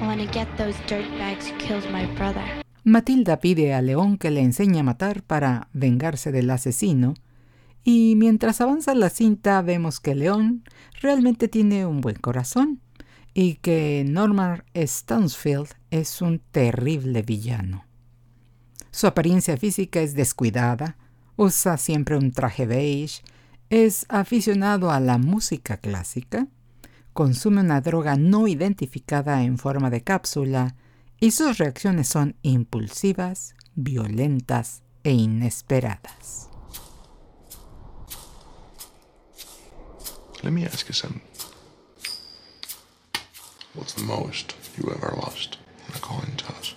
I 0.00 0.06
want 0.06 0.20
to 0.20 0.26
get 0.26 0.46
those 0.56 0.76
dirtbags 0.86 1.48
who 1.48 1.58
killed 1.58 1.90
my 1.90 2.06
brother. 2.16 2.44
Matilda 2.84 3.40
pide 3.40 3.74
a 3.74 3.82
León 3.82 4.16
que 4.16 4.30
le 4.30 4.40
enseñe 4.40 4.78
a 4.78 4.82
matar 4.82 5.22
para 5.22 5.68
vengarse 5.72 6.30
del 6.30 6.50
asesino, 6.50 7.14
y 7.84 8.14
mientras 8.16 8.60
avanza 8.60 8.94
la 8.94 9.10
cinta 9.10 9.60
vemos 9.62 9.98
que 9.98 10.14
León 10.14 10.62
realmente 11.00 11.48
tiene 11.48 11.84
un 11.84 12.00
buen 12.00 12.16
corazón 12.16 12.80
y 13.34 13.54
que 13.54 14.04
Norman 14.06 14.62
Stansfield 14.74 15.70
es 15.90 16.22
un 16.22 16.38
terrible 16.38 17.22
villano. 17.22 17.84
Su 18.90 19.06
apariencia 19.06 19.56
física 19.56 20.00
es 20.00 20.14
descuidada, 20.14 20.96
usa 21.36 21.76
siempre 21.76 22.16
un 22.16 22.30
traje 22.32 22.66
beige, 22.66 23.22
es 23.70 24.06
aficionado 24.08 24.90
a 24.90 25.00
la 25.00 25.18
música 25.18 25.76
clásica, 25.76 26.48
consume 27.18 27.62
una 27.62 27.80
droga 27.80 28.14
no 28.16 28.46
identificada 28.46 29.42
en 29.42 29.58
forma 29.58 29.90
de 29.90 30.04
cápsula 30.04 30.76
y 31.18 31.32
sus 31.32 31.58
reacciones 31.58 32.06
son 32.06 32.36
impulsivas, 32.42 33.56
violentas 33.74 34.84
e 35.02 35.10
inesperadas. 35.10 36.48
Let 40.44 40.52
me 40.52 40.64
ask 40.64 40.86
you 40.86 40.94
something. 40.94 41.20
What's 43.74 43.94
the 43.94 44.04
most 44.04 44.54
you 44.76 44.88
ever 44.92 45.12
lost 45.16 45.58
in 45.88 45.96
a 45.96 45.98
coin 45.98 46.36
toss? 46.36 46.76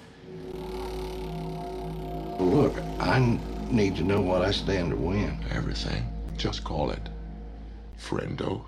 Look, 2.40 2.80
I 3.00 3.38
need 3.70 3.96
to 3.98 4.04
know 4.04 4.22
what 4.22 4.42
I 4.42 4.52
stand 4.52 4.90
to 4.90 4.98
win. 4.98 5.38
Everything. 5.52 6.04
Just 6.36 6.64
call 6.64 6.90
it 6.90 7.10
friendo. 8.00 8.64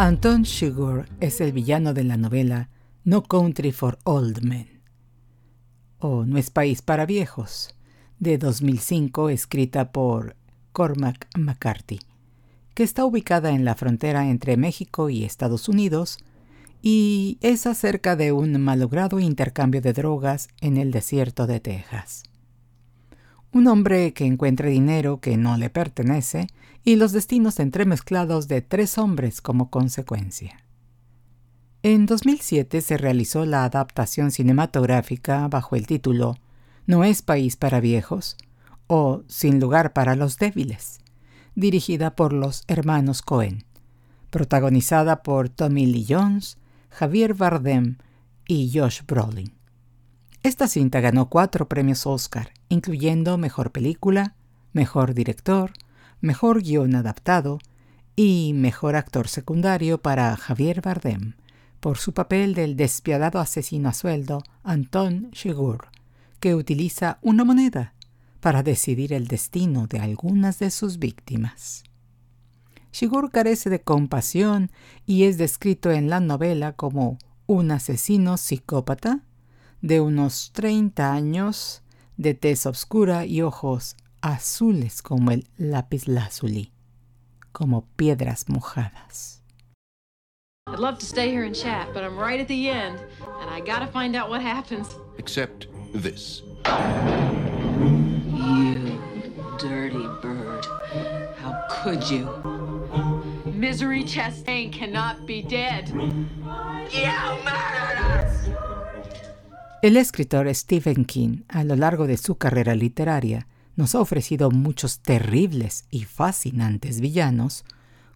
Anton 0.00 0.44
Chigurh 0.44 1.08
es 1.18 1.40
el 1.40 1.50
villano 1.50 1.92
de 1.92 2.04
la 2.04 2.16
novela 2.16 2.70
No 3.02 3.24
Country 3.24 3.72
for 3.72 3.98
Old 4.04 4.44
Men, 4.44 4.80
o 5.98 6.24
No 6.24 6.38
es 6.38 6.50
País 6.50 6.82
para 6.82 7.04
Viejos, 7.04 7.74
de 8.20 8.38
2005, 8.38 9.28
escrita 9.28 9.90
por 9.90 10.36
Cormac 10.70 11.26
McCarthy, 11.36 11.98
que 12.74 12.84
está 12.84 13.04
ubicada 13.04 13.50
en 13.50 13.64
la 13.64 13.74
frontera 13.74 14.28
entre 14.30 14.56
México 14.56 15.10
y 15.10 15.24
Estados 15.24 15.68
Unidos 15.68 16.18
y 16.80 17.38
es 17.40 17.66
acerca 17.66 18.14
de 18.14 18.30
un 18.30 18.60
malogrado 18.60 19.18
intercambio 19.18 19.80
de 19.80 19.94
drogas 19.94 20.46
en 20.60 20.76
el 20.76 20.92
desierto 20.92 21.48
de 21.48 21.58
Texas. 21.58 22.22
Un 23.52 23.66
hombre 23.66 24.12
que 24.12 24.26
encuentra 24.26 24.68
dinero 24.68 25.20
que 25.20 25.36
no 25.36 25.56
le 25.56 25.70
pertenece 25.70 26.48
y 26.84 26.96
los 26.96 27.12
destinos 27.12 27.60
entremezclados 27.60 28.46
de 28.46 28.62
tres 28.62 28.98
hombres 28.98 29.40
como 29.40 29.70
consecuencia. 29.70 30.64
En 31.82 32.06
2007 32.06 32.80
se 32.80 32.98
realizó 32.98 33.46
la 33.46 33.64
adaptación 33.64 34.32
cinematográfica 34.32 35.46
bajo 35.48 35.76
el 35.76 35.86
título 35.86 36.36
No 36.86 37.04
es 37.04 37.22
país 37.22 37.56
para 37.56 37.80
viejos 37.80 38.36
o 38.86 39.22
Sin 39.28 39.60
lugar 39.60 39.92
para 39.92 40.16
los 40.16 40.38
débiles, 40.38 40.98
dirigida 41.54 42.16
por 42.16 42.32
los 42.32 42.64
hermanos 42.68 43.22
Cohen, 43.22 43.64
protagonizada 44.30 45.22
por 45.22 45.48
Tommy 45.48 45.86
Lee 45.86 46.06
Jones, 46.08 46.58
Javier 46.90 47.34
Bardem 47.34 47.96
y 48.46 48.70
Josh 48.76 49.02
Brolin. 49.06 49.52
Esta 50.42 50.68
cinta 50.68 51.00
ganó 51.00 51.28
cuatro 51.28 51.68
premios 51.68 52.06
Oscar, 52.06 52.50
incluyendo 52.68 53.38
Mejor 53.38 53.72
Película, 53.72 54.34
Mejor 54.72 55.14
Director, 55.14 55.72
Mejor 56.20 56.62
Guión 56.62 56.94
Adaptado 56.94 57.58
y 58.16 58.52
Mejor 58.54 58.96
Actor 58.96 59.28
Secundario 59.28 59.98
para 60.02 60.36
Javier 60.36 60.80
Bardem, 60.80 61.34
por 61.80 61.98
su 61.98 62.12
papel 62.12 62.54
del 62.54 62.76
despiadado 62.76 63.38
asesino 63.38 63.88
a 63.88 63.94
sueldo 63.94 64.42
Anton 64.62 65.30
Chigurh, 65.30 65.88
que 66.40 66.54
utiliza 66.54 67.18
una 67.22 67.44
moneda 67.44 67.94
para 68.40 68.62
decidir 68.62 69.12
el 69.12 69.26
destino 69.26 69.86
de 69.86 70.00
algunas 70.00 70.58
de 70.58 70.70
sus 70.70 70.98
víctimas. 70.98 71.84
Chigurh 72.92 73.30
carece 73.30 73.70
de 73.70 73.80
compasión 73.80 74.70
y 75.06 75.24
es 75.24 75.38
descrito 75.38 75.90
en 75.90 76.10
la 76.10 76.20
novela 76.20 76.72
como 76.72 77.18
un 77.46 77.70
asesino 77.70 78.36
psicópata 78.36 79.20
de 79.80 80.00
unos 80.00 80.50
30 80.52 81.12
años, 81.12 81.82
de 82.18 82.34
tez 82.34 82.66
oscura 82.66 83.24
y 83.24 83.40
ojos 83.40 83.96
azules 84.20 85.00
como 85.00 85.30
el 85.30 85.46
lápiz 85.56 86.06
lazuli, 86.08 86.72
como 87.52 87.86
piedras 87.96 88.48
mojadas. 88.48 89.36
I'd 90.66 90.80
love 90.80 90.98
to 90.98 91.06
stay 91.06 91.30
here 91.30 91.44
and 91.44 91.54
chat, 91.54 91.94
but 91.94 92.04
I'm 92.04 92.18
right 92.18 92.40
at 92.40 92.48
the 92.48 92.68
end, 92.68 92.98
and 93.40 93.48
I 93.48 93.60
gotta 93.60 93.86
find 93.86 94.14
out 94.14 94.28
what 94.28 94.42
happens. 94.42 94.94
Except 95.16 95.66
this. 95.94 96.42
You 98.34 99.00
dirty 99.58 100.06
bird. 100.20 100.66
How 101.38 101.64
could 101.70 102.02
you? 102.10 102.28
Misery 103.46 104.04
Chastain 104.04 104.70
cannot 104.70 105.24
be 105.26 105.40
dead. 105.40 105.88
You 105.88 105.96
murdered 107.44 107.98
us! 108.02 108.27
El 109.80 109.96
escritor 109.96 110.52
Stephen 110.56 111.04
King, 111.04 111.42
a 111.46 111.62
lo 111.62 111.76
largo 111.76 112.08
de 112.08 112.16
su 112.16 112.36
carrera 112.36 112.74
literaria, 112.74 113.46
nos 113.76 113.94
ha 113.94 114.00
ofrecido 114.00 114.50
muchos 114.50 114.98
terribles 114.98 115.84
y 115.88 116.02
fascinantes 116.02 117.00
villanos, 117.00 117.64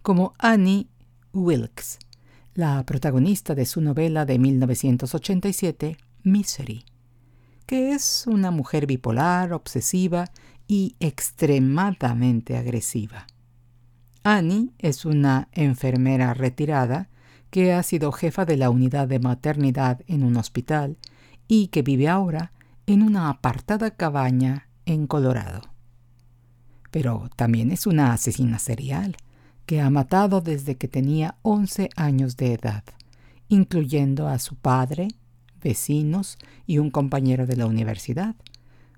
como 0.02 0.34
Annie 0.38 0.88
Wilkes, 1.32 2.00
la 2.54 2.84
protagonista 2.84 3.54
de 3.54 3.64
su 3.64 3.80
novela 3.80 4.24
de 4.24 4.40
1987, 4.40 5.98
Misery, 6.24 6.84
que 7.64 7.92
es 7.92 8.24
una 8.26 8.50
mujer 8.50 8.86
bipolar, 8.86 9.52
obsesiva 9.52 10.32
y 10.66 10.96
extremadamente 10.98 12.56
agresiva. 12.56 13.28
Annie 14.24 14.72
es 14.78 15.04
una 15.04 15.48
enfermera 15.52 16.34
retirada 16.34 17.08
que 17.50 17.72
ha 17.72 17.84
sido 17.84 18.10
jefa 18.10 18.44
de 18.46 18.56
la 18.56 18.68
unidad 18.68 19.06
de 19.06 19.20
maternidad 19.20 20.00
en 20.08 20.24
un 20.24 20.36
hospital 20.36 20.96
y 21.54 21.66
que 21.66 21.82
vive 21.82 22.08
ahora 22.08 22.50
en 22.86 23.02
una 23.02 23.28
apartada 23.28 23.90
cabaña 23.90 24.68
en 24.86 25.06
Colorado. 25.06 25.60
Pero 26.90 27.28
también 27.36 27.70
es 27.70 27.86
una 27.86 28.14
asesina 28.14 28.58
serial 28.58 29.18
que 29.66 29.82
ha 29.82 29.90
matado 29.90 30.40
desde 30.40 30.78
que 30.78 30.88
tenía 30.88 31.36
11 31.42 31.90
años 31.94 32.38
de 32.38 32.54
edad, 32.54 32.84
incluyendo 33.48 34.28
a 34.28 34.38
su 34.38 34.56
padre, 34.56 35.08
vecinos 35.62 36.38
y 36.66 36.78
un 36.78 36.90
compañero 36.90 37.46
de 37.46 37.56
la 37.56 37.66
universidad, 37.66 38.34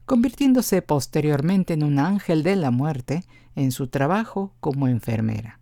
convirtiéndose 0.07 0.81
posteriormente 0.81 1.75
en 1.75 1.83
un 1.83 1.99
ángel 1.99 2.45
de 2.45 2.55
la 2.55 2.71
muerte 2.71 3.25
en 3.57 3.73
su 3.73 3.88
trabajo 3.88 4.55
como 4.61 4.87
enfermera, 4.87 5.59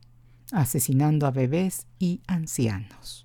asesinando 0.53 1.27
a 1.27 1.31
bebés 1.31 1.87
y 1.99 2.21
ancianos. 2.27 3.25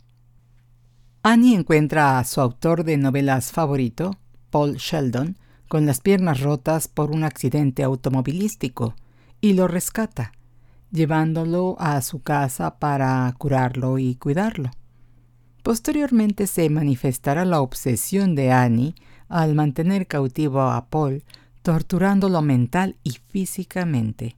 Annie 1.29 1.55
encuentra 1.55 2.19
a 2.19 2.23
su 2.23 2.39
autor 2.39 2.85
de 2.85 2.95
novelas 2.95 3.51
favorito, 3.51 4.15
Paul 4.49 4.77
Sheldon, 4.77 5.37
con 5.67 5.85
las 5.85 5.99
piernas 5.99 6.39
rotas 6.39 6.87
por 6.87 7.11
un 7.11 7.25
accidente 7.25 7.83
automovilístico 7.83 8.95
y 9.41 9.51
lo 9.51 9.67
rescata, 9.67 10.31
llevándolo 10.89 11.75
a 11.79 12.01
su 12.01 12.21
casa 12.21 12.79
para 12.79 13.29
curarlo 13.37 13.99
y 13.99 14.15
cuidarlo. 14.15 14.71
Posteriormente 15.63 16.47
se 16.47 16.69
manifestará 16.69 17.43
la 17.43 17.59
obsesión 17.59 18.33
de 18.33 18.53
Annie 18.53 18.95
al 19.27 19.53
mantener 19.53 20.07
cautivo 20.07 20.61
a 20.61 20.85
Paul, 20.85 21.25
torturándolo 21.61 22.41
mental 22.41 22.95
y 23.03 23.17
físicamente, 23.27 24.37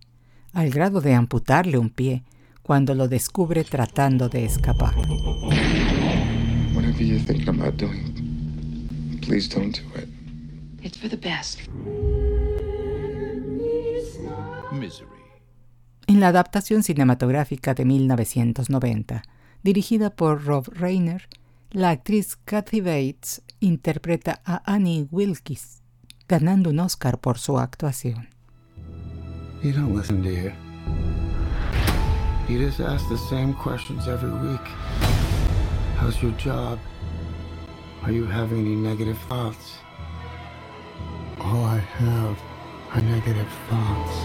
al 0.54 0.71
grado 0.71 1.02
de 1.02 1.13
amputarle 1.13 1.78
un 1.78 1.91
pie 1.91 2.23
cuando 2.63 2.95
lo 2.95 3.08
descubre 3.08 3.63
tratando 3.63 4.28
de 4.28 4.45
escapar. 4.45 4.95
Whatever 6.89 7.06
you 7.06 7.19
think 7.19 7.47
about 7.47 7.78
doing, 7.78 9.19
please 9.21 9.47
don't 9.47 9.71
do 9.71 9.99
it. 9.99 10.08
It's 10.82 10.97
for 10.97 11.08
the 11.08 11.17
best. 11.17 11.60
Misery. 14.71 15.08
En 16.08 16.19
la 16.19 16.30
adaptación 16.30 16.82
cinematográfica 16.82 17.75
de 17.75 17.86
1990, 17.86 19.21
dirigida 19.62 20.10
por 20.10 20.45
Rob 20.45 20.67
Reiner, 20.73 21.30
la 21.69 21.91
actriz 21.91 22.38
Kathy 22.43 22.82
Bates 22.82 23.43
interpreta 23.60 24.41
a 24.43 24.63
Annie 24.65 25.08
Wilkes, 25.12 25.84
ganando 26.28 26.71
un 26.71 26.80
Oscar 26.80 27.19
por 27.19 27.38
su 27.38 27.60
actuación. 27.60 28.30
You 29.62 29.73
don't 29.73 29.95
listen 29.95 30.23
to 30.23 30.32
you. 30.32 30.52
You 32.47 32.58
just 32.58 32.80
ask 32.80 33.08
the 33.10 33.17
same 33.30 33.54
questions 33.54 34.08
every 34.08 34.32
week. 34.32 35.19
How's 36.02 36.22
your 36.22 36.32
job? 36.38 36.80
Are 38.04 38.12
you 38.12 38.26
having 38.26 38.60
any 38.60 38.76
negative 38.78 39.18
thoughts? 39.28 39.82
All 41.42 41.66
I 41.66 41.82
have 42.00 42.38
are 42.94 43.02
negative 43.02 43.48
thoughts. 43.70 44.16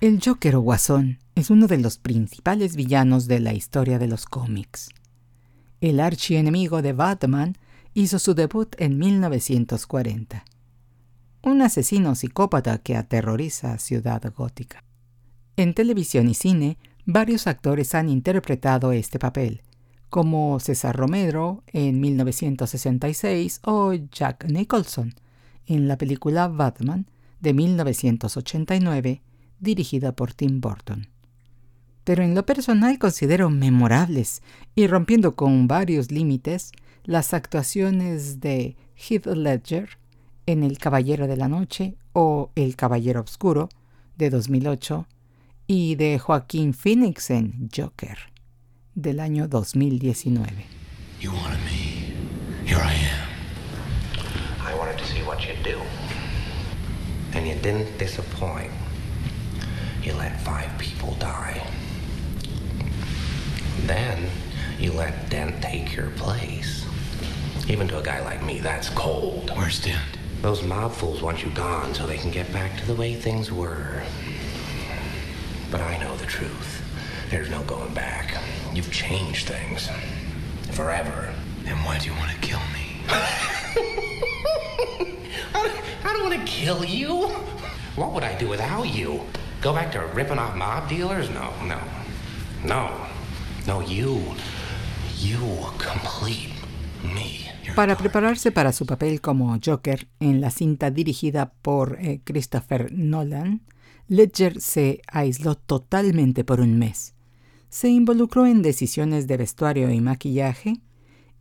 El 0.00 0.20
Joker 0.24 0.56
o 0.56 0.60
Guasón 0.60 1.18
es 1.34 1.50
uno 1.50 1.66
de 1.66 1.76
los 1.76 1.98
principales 1.98 2.76
villanos 2.76 3.26
de 3.26 3.40
la 3.40 3.52
historia 3.52 3.98
de 3.98 4.08
los 4.08 4.24
cómics. 4.24 4.88
El 5.82 6.00
archienemigo 6.00 6.80
de 6.80 6.94
Batman 6.94 7.58
hizo 7.92 8.18
su 8.18 8.34
debut 8.34 8.74
en 8.78 8.98
1940. 8.98 10.46
Un 11.42 11.60
asesino 11.60 12.14
psicópata 12.14 12.78
que 12.78 12.96
aterroriza 12.96 13.74
a 13.74 13.78
Ciudad 13.78 14.22
Gótica. 14.34 14.82
En 15.56 15.74
televisión 15.74 16.28
y 16.30 16.34
cine, 16.34 16.78
varios 17.06 17.46
actores 17.46 17.94
han 17.94 18.08
interpretado 18.08 18.92
este 18.92 19.18
papel, 19.18 19.62
como 20.08 20.60
César 20.60 20.96
Romero 20.96 21.62
en 21.66 22.00
1966 22.00 23.60
o 23.64 23.92
Jack 23.92 24.46
Nicholson 24.48 25.14
en 25.66 25.88
la 25.88 25.98
película 25.98 26.48
Batman 26.48 27.06
de 27.40 27.54
1989 27.54 29.22
dirigida 29.60 30.12
por 30.12 30.32
Tim 30.32 30.60
Burton. 30.60 31.08
Pero 32.04 32.22
en 32.22 32.34
lo 32.34 32.44
personal 32.44 32.98
considero 32.98 33.50
memorables 33.50 34.42
y 34.74 34.86
rompiendo 34.86 35.36
con 35.36 35.66
varios 35.66 36.10
límites 36.10 36.72
las 37.04 37.34
actuaciones 37.34 38.40
de 38.40 38.76
Heath 38.96 39.26
Ledger 39.26 39.98
en 40.46 40.62
El 40.62 40.78
Caballero 40.78 41.26
de 41.26 41.36
la 41.36 41.48
Noche 41.48 41.96
o 42.12 42.50
El 42.54 42.76
Caballero 42.76 43.22
Oscuro 43.22 43.68
de 44.16 44.30
2008 44.30 45.06
y 45.66 45.94
de 45.94 46.18
Joaquín 46.18 46.74
Phoenix 46.74 47.30
en 47.30 47.70
Joker 47.74 48.18
del 48.94 49.20
año 49.20 49.48
2019. 49.48 50.66
You 51.20 51.32
wanted 51.32 51.58
me. 51.64 52.12
Here 52.66 52.78
I 52.78 52.92
am. 52.92 53.28
I 54.60 54.74
wanted 54.78 54.98
to 54.98 55.06
see 55.06 55.22
what 55.22 55.46
you'd 55.46 55.62
do. 55.62 55.80
And 57.32 57.46
you 57.46 57.54
didn't 57.54 57.98
disappoint. 57.98 58.70
You 60.02 60.12
let 60.14 60.40
five 60.42 60.70
people 60.78 61.16
die. 61.18 61.62
Then 63.86 64.28
you 64.78 64.92
let 64.92 65.30
Dent 65.30 65.62
take 65.62 65.96
your 65.96 66.10
place. 66.10 66.84
Even 67.68 67.88
to 67.88 67.98
a 67.98 68.02
guy 68.02 68.22
like 68.22 68.42
me, 68.44 68.60
that's 68.60 68.90
cold. 68.90 69.50
Where's 69.56 69.80
Dent? 69.82 70.18
Those 70.42 70.62
mob 70.62 70.92
fools 70.92 71.22
want 71.22 71.42
you 71.42 71.50
gone 71.52 71.94
so 71.94 72.06
they 72.06 72.18
can 72.18 72.30
get 72.30 72.52
back 72.52 72.78
to 72.78 72.86
the 72.86 72.94
way 72.94 73.14
things 73.14 73.50
were. 73.50 74.02
But 75.74 75.82
I 75.82 75.98
know 75.98 76.14
the 76.18 76.26
truth. 76.26 76.84
There's 77.30 77.50
no 77.50 77.60
going 77.64 77.92
back. 77.94 78.38
You've 78.72 78.92
changed 78.92 79.48
things. 79.48 79.90
Forever. 80.70 81.34
Then 81.64 81.78
why 81.82 81.98
do 81.98 82.06
you 82.06 82.14
want 82.14 82.30
to 82.30 82.38
kill 82.38 82.60
me? 82.72 83.02
I 85.52 86.12
don't 86.12 86.30
want 86.30 86.38
to 86.38 86.46
kill 86.46 86.84
you. 86.84 87.26
What 87.96 88.12
would 88.12 88.22
I 88.22 88.38
do 88.38 88.48
without 88.48 88.84
you? 88.84 89.22
Go 89.60 89.72
back 89.72 89.90
to 89.94 90.06
ripping 90.14 90.38
off 90.38 90.54
mob 90.54 90.88
dealers? 90.88 91.28
No, 91.30 91.52
no. 91.64 91.80
No. 92.64 92.92
No, 93.66 93.80
you. 93.80 94.22
You 95.18 95.40
complete 95.78 96.54
me. 97.02 97.50
Para 97.74 97.96
prepararse 97.96 98.52
para 98.52 98.70
su 98.70 98.86
papel 98.86 99.20
como 99.20 99.58
Joker 99.58 100.06
en 100.20 100.40
la 100.40 100.50
cinta 100.50 100.92
dirigida 100.92 101.52
por 101.62 101.98
eh, 102.00 102.20
Christopher 102.22 102.92
Nolan, 102.92 103.62
Ledger 104.08 104.60
se 104.60 105.00
aisló 105.06 105.54
totalmente 105.54 106.44
por 106.44 106.60
un 106.60 106.78
mes. 106.78 107.14
Se 107.68 107.88
involucró 107.88 108.46
en 108.46 108.62
decisiones 108.62 109.26
de 109.26 109.36
vestuario 109.36 109.90
y 109.90 110.00
maquillaje 110.00 110.80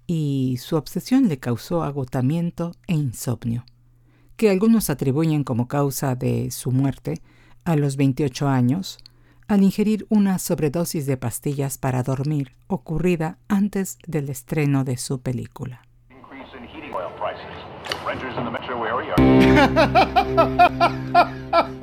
y 0.07 0.57
su 0.59 0.75
obsesión 0.75 1.27
le 1.27 1.39
causó 1.39 1.83
agotamiento 1.83 2.73
e 2.87 2.93
insomnio, 2.93 3.65
que 4.35 4.49
algunos 4.49 4.89
atribuyen 4.89 5.43
como 5.43 5.67
causa 5.67 6.15
de 6.15 6.51
su 6.51 6.71
muerte 6.71 7.21
a 7.65 7.75
los 7.75 7.97
28 7.97 8.47
años 8.47 8.97
al 9.47 9.61
ingerir 9.61 10.05
una 10.09 10.39
sobredosis 10.39 11.05
de 11.05 11.17
pastillas 11.17 11.77
para 11.77 12.01
dormir 12.01 12.53
ocurrida 12.67 13.37
antes 13.47 13.97
del 14.07 14.29
estreno 14.29 14.83
de 14.83 14.97
su 14.97 15.21
película. 15.21 15.81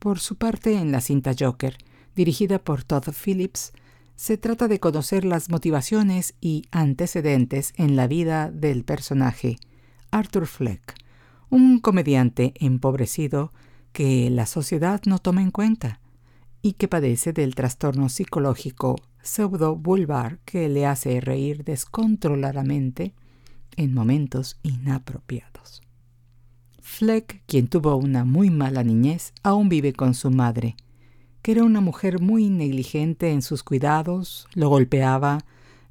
Por 0.00 0.18
su 0.18 0.36
parte, 0.36 0.76
en 0.76 0.90
la 0.90 1.00
cinta 1.00 1.32
Joker, 1.38 1.78
dirigida 2.16 2.58
por 2.58 2.82
Todd 2.82 3.04
Phillips, 3.12 3.72
se 4.16 4.36
trata 4.36 4.66
de 4.66 4.80
conocer 4.80 5.24
las 5.24 5.48
motivaciones 5.48 6.34
y 6.40 6.64
antecedentes 6.72 7.72
en 7.76 7.94
la 7.94 8.08
vida 8.08 8.50
del 8.50 8.82
personaje 8.82 9.58
Arthur 10.10 10.48
Fleck, 10.48 10.94
un 11.50 11.78
comediante 11.78 12.52
empobrecido 12.56 13.52
que 13.92 14.28
la 14.30 14.46
sociedad 14.46 15.02
no 15.06 15.20
toma 15.20 15.42
en 15.42 15.52
cuenta 15.52 16.00
y 16.66 16.72
que 16.72 16.88
padece 16.88 17.32
del 17.32 17.54
trastorno 17.54 18.08
psicológico 18.08 18.96
pseudo-vulvar 19.22 20.40
que 20.44 20.68
le 20.68 20.84
hace 20.84 21.20
reír 21.20 21.62
descontroladamente 21.62 23.14
en 23.76 23.94
momentos 23.94 24.58
inapropiados. 24.64 25.80
Fleck, 26.80 27.44
quien 27.46 27.68
tuvo 27.68 27.94
una 27.94 28.24
muy 28.24 28.50
mala 28.50 28.82
niñez, 28.82 29.32
aún 29.44 29.68
vive 29.68 29.92
con 29.92 30.14
su 30.14 30.32
madre, 30.32 30.74
que 31.40 31.52
era 31.52 31.62
una 31.62 31.80
mujer 31.80 32.20
muy 32.20 32.50
negligente 32.50 33.30
en 33.30 33.42
sus 33.42 33.62
cuidados, 33.62 34.48
lo 34.54 34.68
golpeaba, 34.68 35.44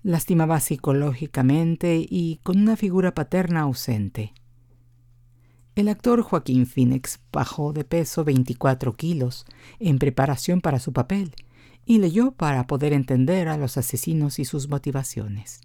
lastimaba 0.03 0.59
psicológicamente 0.59 2.05
y 2.05 2.41
con 2.43 2.59
una 2.59 2.75
figura 2.75 3.15
paterna 3.15 3.61
ausente. 3.61 4.33
El 5.75 5.89
actor 5.89 6.21
Joaquín 6.21 6.65
Phoenix 6.65 7.19
bajó 7.33 7.73
de 7.73 7.83
peso 7.83 8.23
24 8.23 8.93
kilos 8.93 9.45
en 9.79 9.99
preparación 9.99 10.61
para 10.61 10.79
su 10.79 10.93
papel 10.93 11.35
y 11.85 11.97
leyó 11.97 12.31
para 12.31 12.65
poder 12.65 12.93
entender 12.93 13.49
a 13.49 13.57
los 13.57 13.77
asesinos 13.77 14.39
y 14.39 14.45
sus 14.45 14.69
motivaciones. 14.69 15.59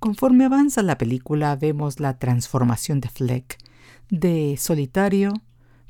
Conforme 0.00 0.46
avanza 0.46 0.82
la 0.82 0.96
película 0.96 1.54
vemos 1.56 2.00
la 2.00 2.18
transformación 2.18 3.00
de 3.00 3.10
Fleck 3.10 3.58
de 4.08 4.56
solitario, 4.58 5.34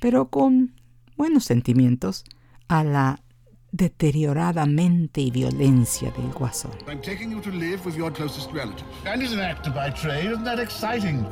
pero 0.01 0.31
con 0.31 0.75
buenos 1.17 1.45
sentimientos, 1.45 2.25
a 2.67 2.83
la 2.83 3.23
deteriorada 3.71 4.67
mente 4.67 5.21
y 5.21 5.31
violencia 5.31 6.11
del 6.11 6.33
guasón. 6.33 6.73
I'm 6.89 7.01
taking 7.01 7.31
you 7.31 7.41
to 7.41 7.51
live 7.51 7.85
with 7.85 7.95
your 7.95 8.13
closest 8.13 8.51
relative. 8.53 8.87
And 9.07 9.23
he's 9.23 9.33
an 9.33 9.41
actor 9.41 9.71
by 9.71 9.91
trade. 9.91 10.33
Isn't 10.33 10.45
that 10.45 10.59
exciting? 10.59 11.25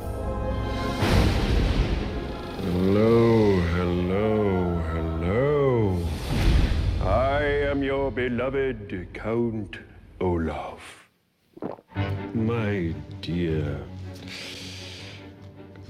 Hello, 2.67 3.61
hello, 3.77 4.81
hello. 4.91 5.97
I 7.01 7.69
am 7.71 7.81
your 7.81 8.11
beloved 8.11 9.07
Count 9.13 9.77
Olaf. 10.19 11.07
My 12.33 12.93
dear 13.21 13.79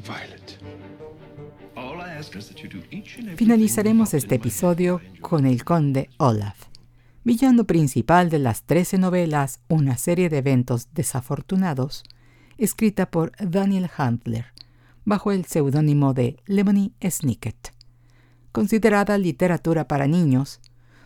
Violet. 0.05 0.59
All 1.75 1.97
Finalizaremos 3.37 4.13
este 4.13 4.35
episodio 4.35 5.01
con 5.19 5.47
el 5.47 5.63
conde 5.63 6.11
Olaf, 6.17 6.67
villano 7.23 7.63
principal 7.63 8.29
de 8.29 8.37
las 8.37 8.61
13 8.63 8.99
novelas 8.99 9.61
Una 9.67 9.97
serie 9.97 10.29
de 10.29 10.37
eventos 10.37 10.89
desafortunados, 10.93 12.03
escrita 12.59 13.09
por 13.09 13.31
Daniel 13.39 13.89
Handler, 13.97 14.53
bajo 15.07 15.31
el 15.31 15.45
seudónimo 15.45 16.13
de 16.13 16.35
Lemony 16.47 16.91
Snicket. 17.01 17.73
Considerada 18.51 19.17
literatura 19.17 19.87
para 19.87 20.05
niños, 20.05 20.59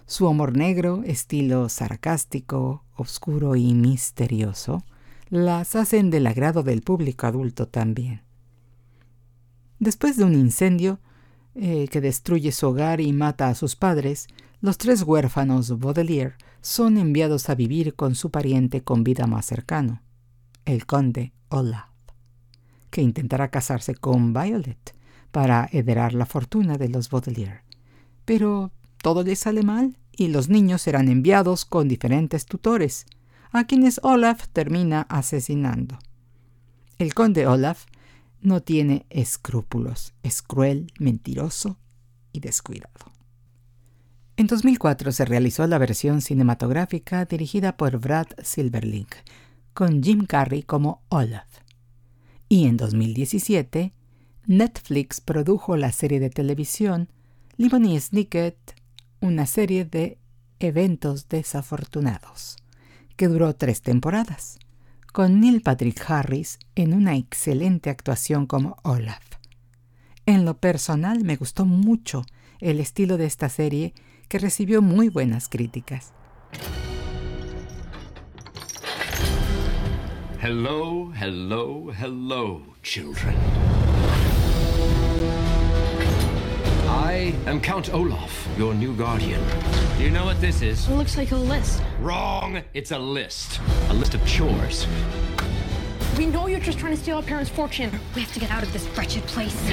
su 0.07 0.27
humor 0.27 0.57
negro, 0.57 1.03
estilo 1.05 1.69
sarcástico, 1.69 2.83
oscuro 2.95 3.55
y 3.55 3.75
misterioso, 3.75 4.83
las 5.29 5.75
hacen 5.75 6.09
del 6.09 6.25
agrado 6.25 6.63
del 6.63 6.81
público 6.81 7.27
adulto 7.27 7.67
también. 7.67 8.23
Después 9.77 10.17
de 10.17 10.23
un 10.23 10.33
incendio 10.33 10.99
eh, 11.53 11.87
que 11.91 12.01
destruye 12.01 12.51
su 12.51 12.69
hogar 12.69 13.01
y 13.01 13.13
mata 13.13 13.49
a 13.49 13.55
sus 13.55 13.75
padres, 13.75 14.29
los 14.61 14.79
tres 14.79 15.03
huérfanos 15.03 15.77
Baudelaire 15.77 16.37
son 16.61 16.97
enviados 16.97 17.51
a 17.51 17.55
vivir 17.55 17.93
con 17.93 18.15
su 18.15 18.31
pariente 18.31 18.83
con 18.83 19.03
vida 19.03 19.27
más 19.27 19.45
cercano, 19.45 20.01
el 20.65 20.87
conde 20.87 21.33
Olaf, 21.49 21.90
que 22.91 23.01
intentará 23.01 23.49
casarse 23.49 23.95
con 23.95 24.33
Violet 24.33 24.95
para 25.31 25.67
heredar 25.71 26.13
la 26.13 26.25
fortuna 26.25 26.77
de 26.77 26.89
los 26.89 27.09
Baudelaire. 27.09 27.63
Pero 28.25 28.71
todo 29.01 29.23
le 29.23 29.35
sale 29.35 29.63
mal 29.63 29.97
y 30.15 30.27
los 30.27 30.49
niños 30.49 30.83
serán 30.83 31.07
enviados 31.07 31.65
con 31.65 31.87
diferentes 31.87 32.45
tutores, 32.45 33.05
a 33.51 33.65
quienes 33.65 33.99
Olaf 34.03 34.47
termina 34.49 35.01
asesinando. 35.09 35.97
El 36.99 37.13
conde 37.13 37.47
Olaf 37.47 37.85
no 38.41 38.61
tiene 38.61 39.05
escrúpulos, 39.09 40.13
es 40.23 40.41
cruel, 40.41 40.91
mentiroso 40.99 41.77
y 42.31 42.39
descuidado. 42.39 43.11
En 44.37 44.47
2004 44.47 45.11
se 45.11 45.25
realizó 45.25 45.67
la 45.67 45.77
versión 45.77 46.21
cinematográfica 46.21 47.25
dirigida 47.25 47.77
por 47.77 47.99
Brad 47.99 48.27
Silverlink, 48.41 49.15
con 49.73 50.01
Jim 50.01 50.25
Carrey 50.25 50.63
como 50.63 51.03
Olaf. 51.09 51.60
Y 52.51 52.65
en 52.65 52.75
2017, 52.75 53.93
Netflix 54.45 55.21
produjo 55.21 55.77
la 55.77 55.93
serie 55.93 56.19
de 56.19 56.29
televisión 56.29 57.07
Lemony 57.55 57.97
Snicket, 57.97 58.75
una 59.21 59.45
serie 59.45 59.85
de 59.85 60.17
eventos 60.59 61.29
desafortunados 61.29 62.57
que 63.15 63.29
duró 63.29 63.55
tres 63.55 63.81
temporadas, 63.81 64.59
con 65.13 65.39
Neil 65.39 65.61
Patrick 65.61 66.03
Harris 66.11 66.59
en 66.75 66.93
una 66.93 67.15
excelente 67.15 67.89
actuación 67.89 68.47
como 68.47 68.75
Olaf. 68.83 69.23
En 70.25 70.43
lo 70.43 70.57
personal 70.57 71.23
me 71.23 71.37
gustó 71.37 71.65
mucho 71.65 72.23
el 72.59 72.81
estilo 72.81 73.15
de 73.15 73.27
esta 73.27 73.47
serie 73.47 73.93
que 74.27 74.39
recibió 74.39 74.81
muy 74.81 75.07
buenas 75.07 75.47
críticas. 75.47 76.11
Hello, 80.41 81.11
hello, 81.17 81.91
hello, 81.91 82.63
children. 82.81 83.35
I 86.89 87.35
am 87.45 87.61
Count 87.61 87.93
Olaf, 87.93 88.47
your 88.57 88.73
new 88.73 88.95
guardian. 88.95 89.39
Do 89.99 90.03
you 90.03 90.09
know 90.09 90.25
what 90.25 90.41
this 90.41 90.63
is? 90.63 90.89
It 90.89 90.93
looks 90.93 91.15
like 91.15 91.31
a 91.31 91.35
list. 91.35 91.83
Wrong! 91.99 92.63
It's 92.73 92.89
a 92.89 92.97
list. 92.97 93.59
A 93.89 93.93
list 93.93 94.15
of 94.15 94.25
chores. 94.25 94.87
We 96.17 96.25
know 96.25 96.47
you're 96.47 96.59
just 96.59 96.79
trying 96.79 96.95
to 96.95 96.99
steal 96.99 97.17
our 97.17 97.21
parents' 97.21 97.51
fortune. 97.51 97.91
We 98.15 98.21
have 98.23 98.33
to 98.33 98.39
get 98.39 98.49
out 98.49 98.63
of 98.63 98.73
this 98.73 98.87
wretched 98.97 99.21
place. 99.27 99.71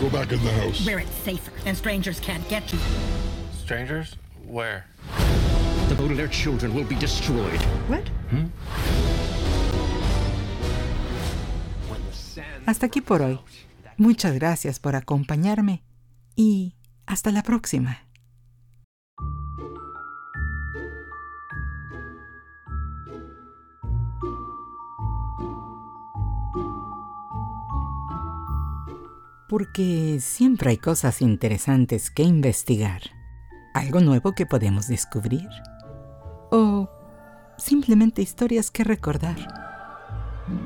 Go 0.00 0.08
back 0.10 0.30
in 0.30 0.40
the 0.44 0.52
house. 0.52 0.86
Where 0.86 1.00
it's 1.00 1.12
safer 1.12 1.50
and 1.66 1.76
strangers 1.76 2.20
can't 2.20 2.48
get 2.48 2.72
you. 2.72 2.78
Strangers? 3.52 4.14
Where? 4.46 4.86
The 5.88 5.96
Baudelaire 5.96 6.28
children 6.28 6.72
will 6.72 6.84
be 6.84 6.94
destroyed. 6.94 7.60
What? 7.88 8.06
Hmm? 8.30 8.44
Hasta 12.68 12.84
aquí 12.84 13.00
por 13.00 13.22
hoy. 13.22 13.40
Muchas 13.96 14.34
gracias 14.34 14.78
por 14.78 14.94
acompañarme 14.94 15.82
y 16.36 16.76
hasta 17.06 17.32
la 17.32 17.42
próxima. 17.42 18.06
Porque 29.48 30.18
siempre 30.20 30.68
hay 30.68 30.76
cosas 30.76 31.22
interesantes 31.22 32.10
que 32.10 32.22
investigar, 32.22 33.00
algo 33.72 34.00
nuevo 34.00 34.34
que 34.34 34.44
podemos 34.44 34.88
descubrir 34.88 35.48
o 36.50 36.90
simplemente 37.56 38.20
historias 38.20 38.70
que 38.70 38.84
recordar. 38.84 39.67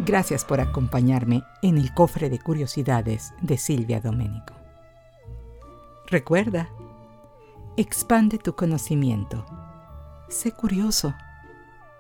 Gracias 0.05 0.45
por 0.45 0.61
acompañarme 0.61 1.45
en 1.63 1.79
el 1.79 1.95
cofre 1.95 2.31
de 2.31 2.39
curiosidades 2.39 3.35
de 3.41 3.57
Silvia 3.59 4.01
Domenico. 4.01 4.55
Recuerda, 6.07 6.69
expande 7.77 8.39
tu 8.39 8.55
conocimiento, 8.55 9.47
sé 10.29 10.53
curioso 10.53 11.15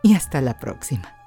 y 0.02 0.14
hasta 0.14 0.40
la 0.40 0.58
próxima. 0.58 1.21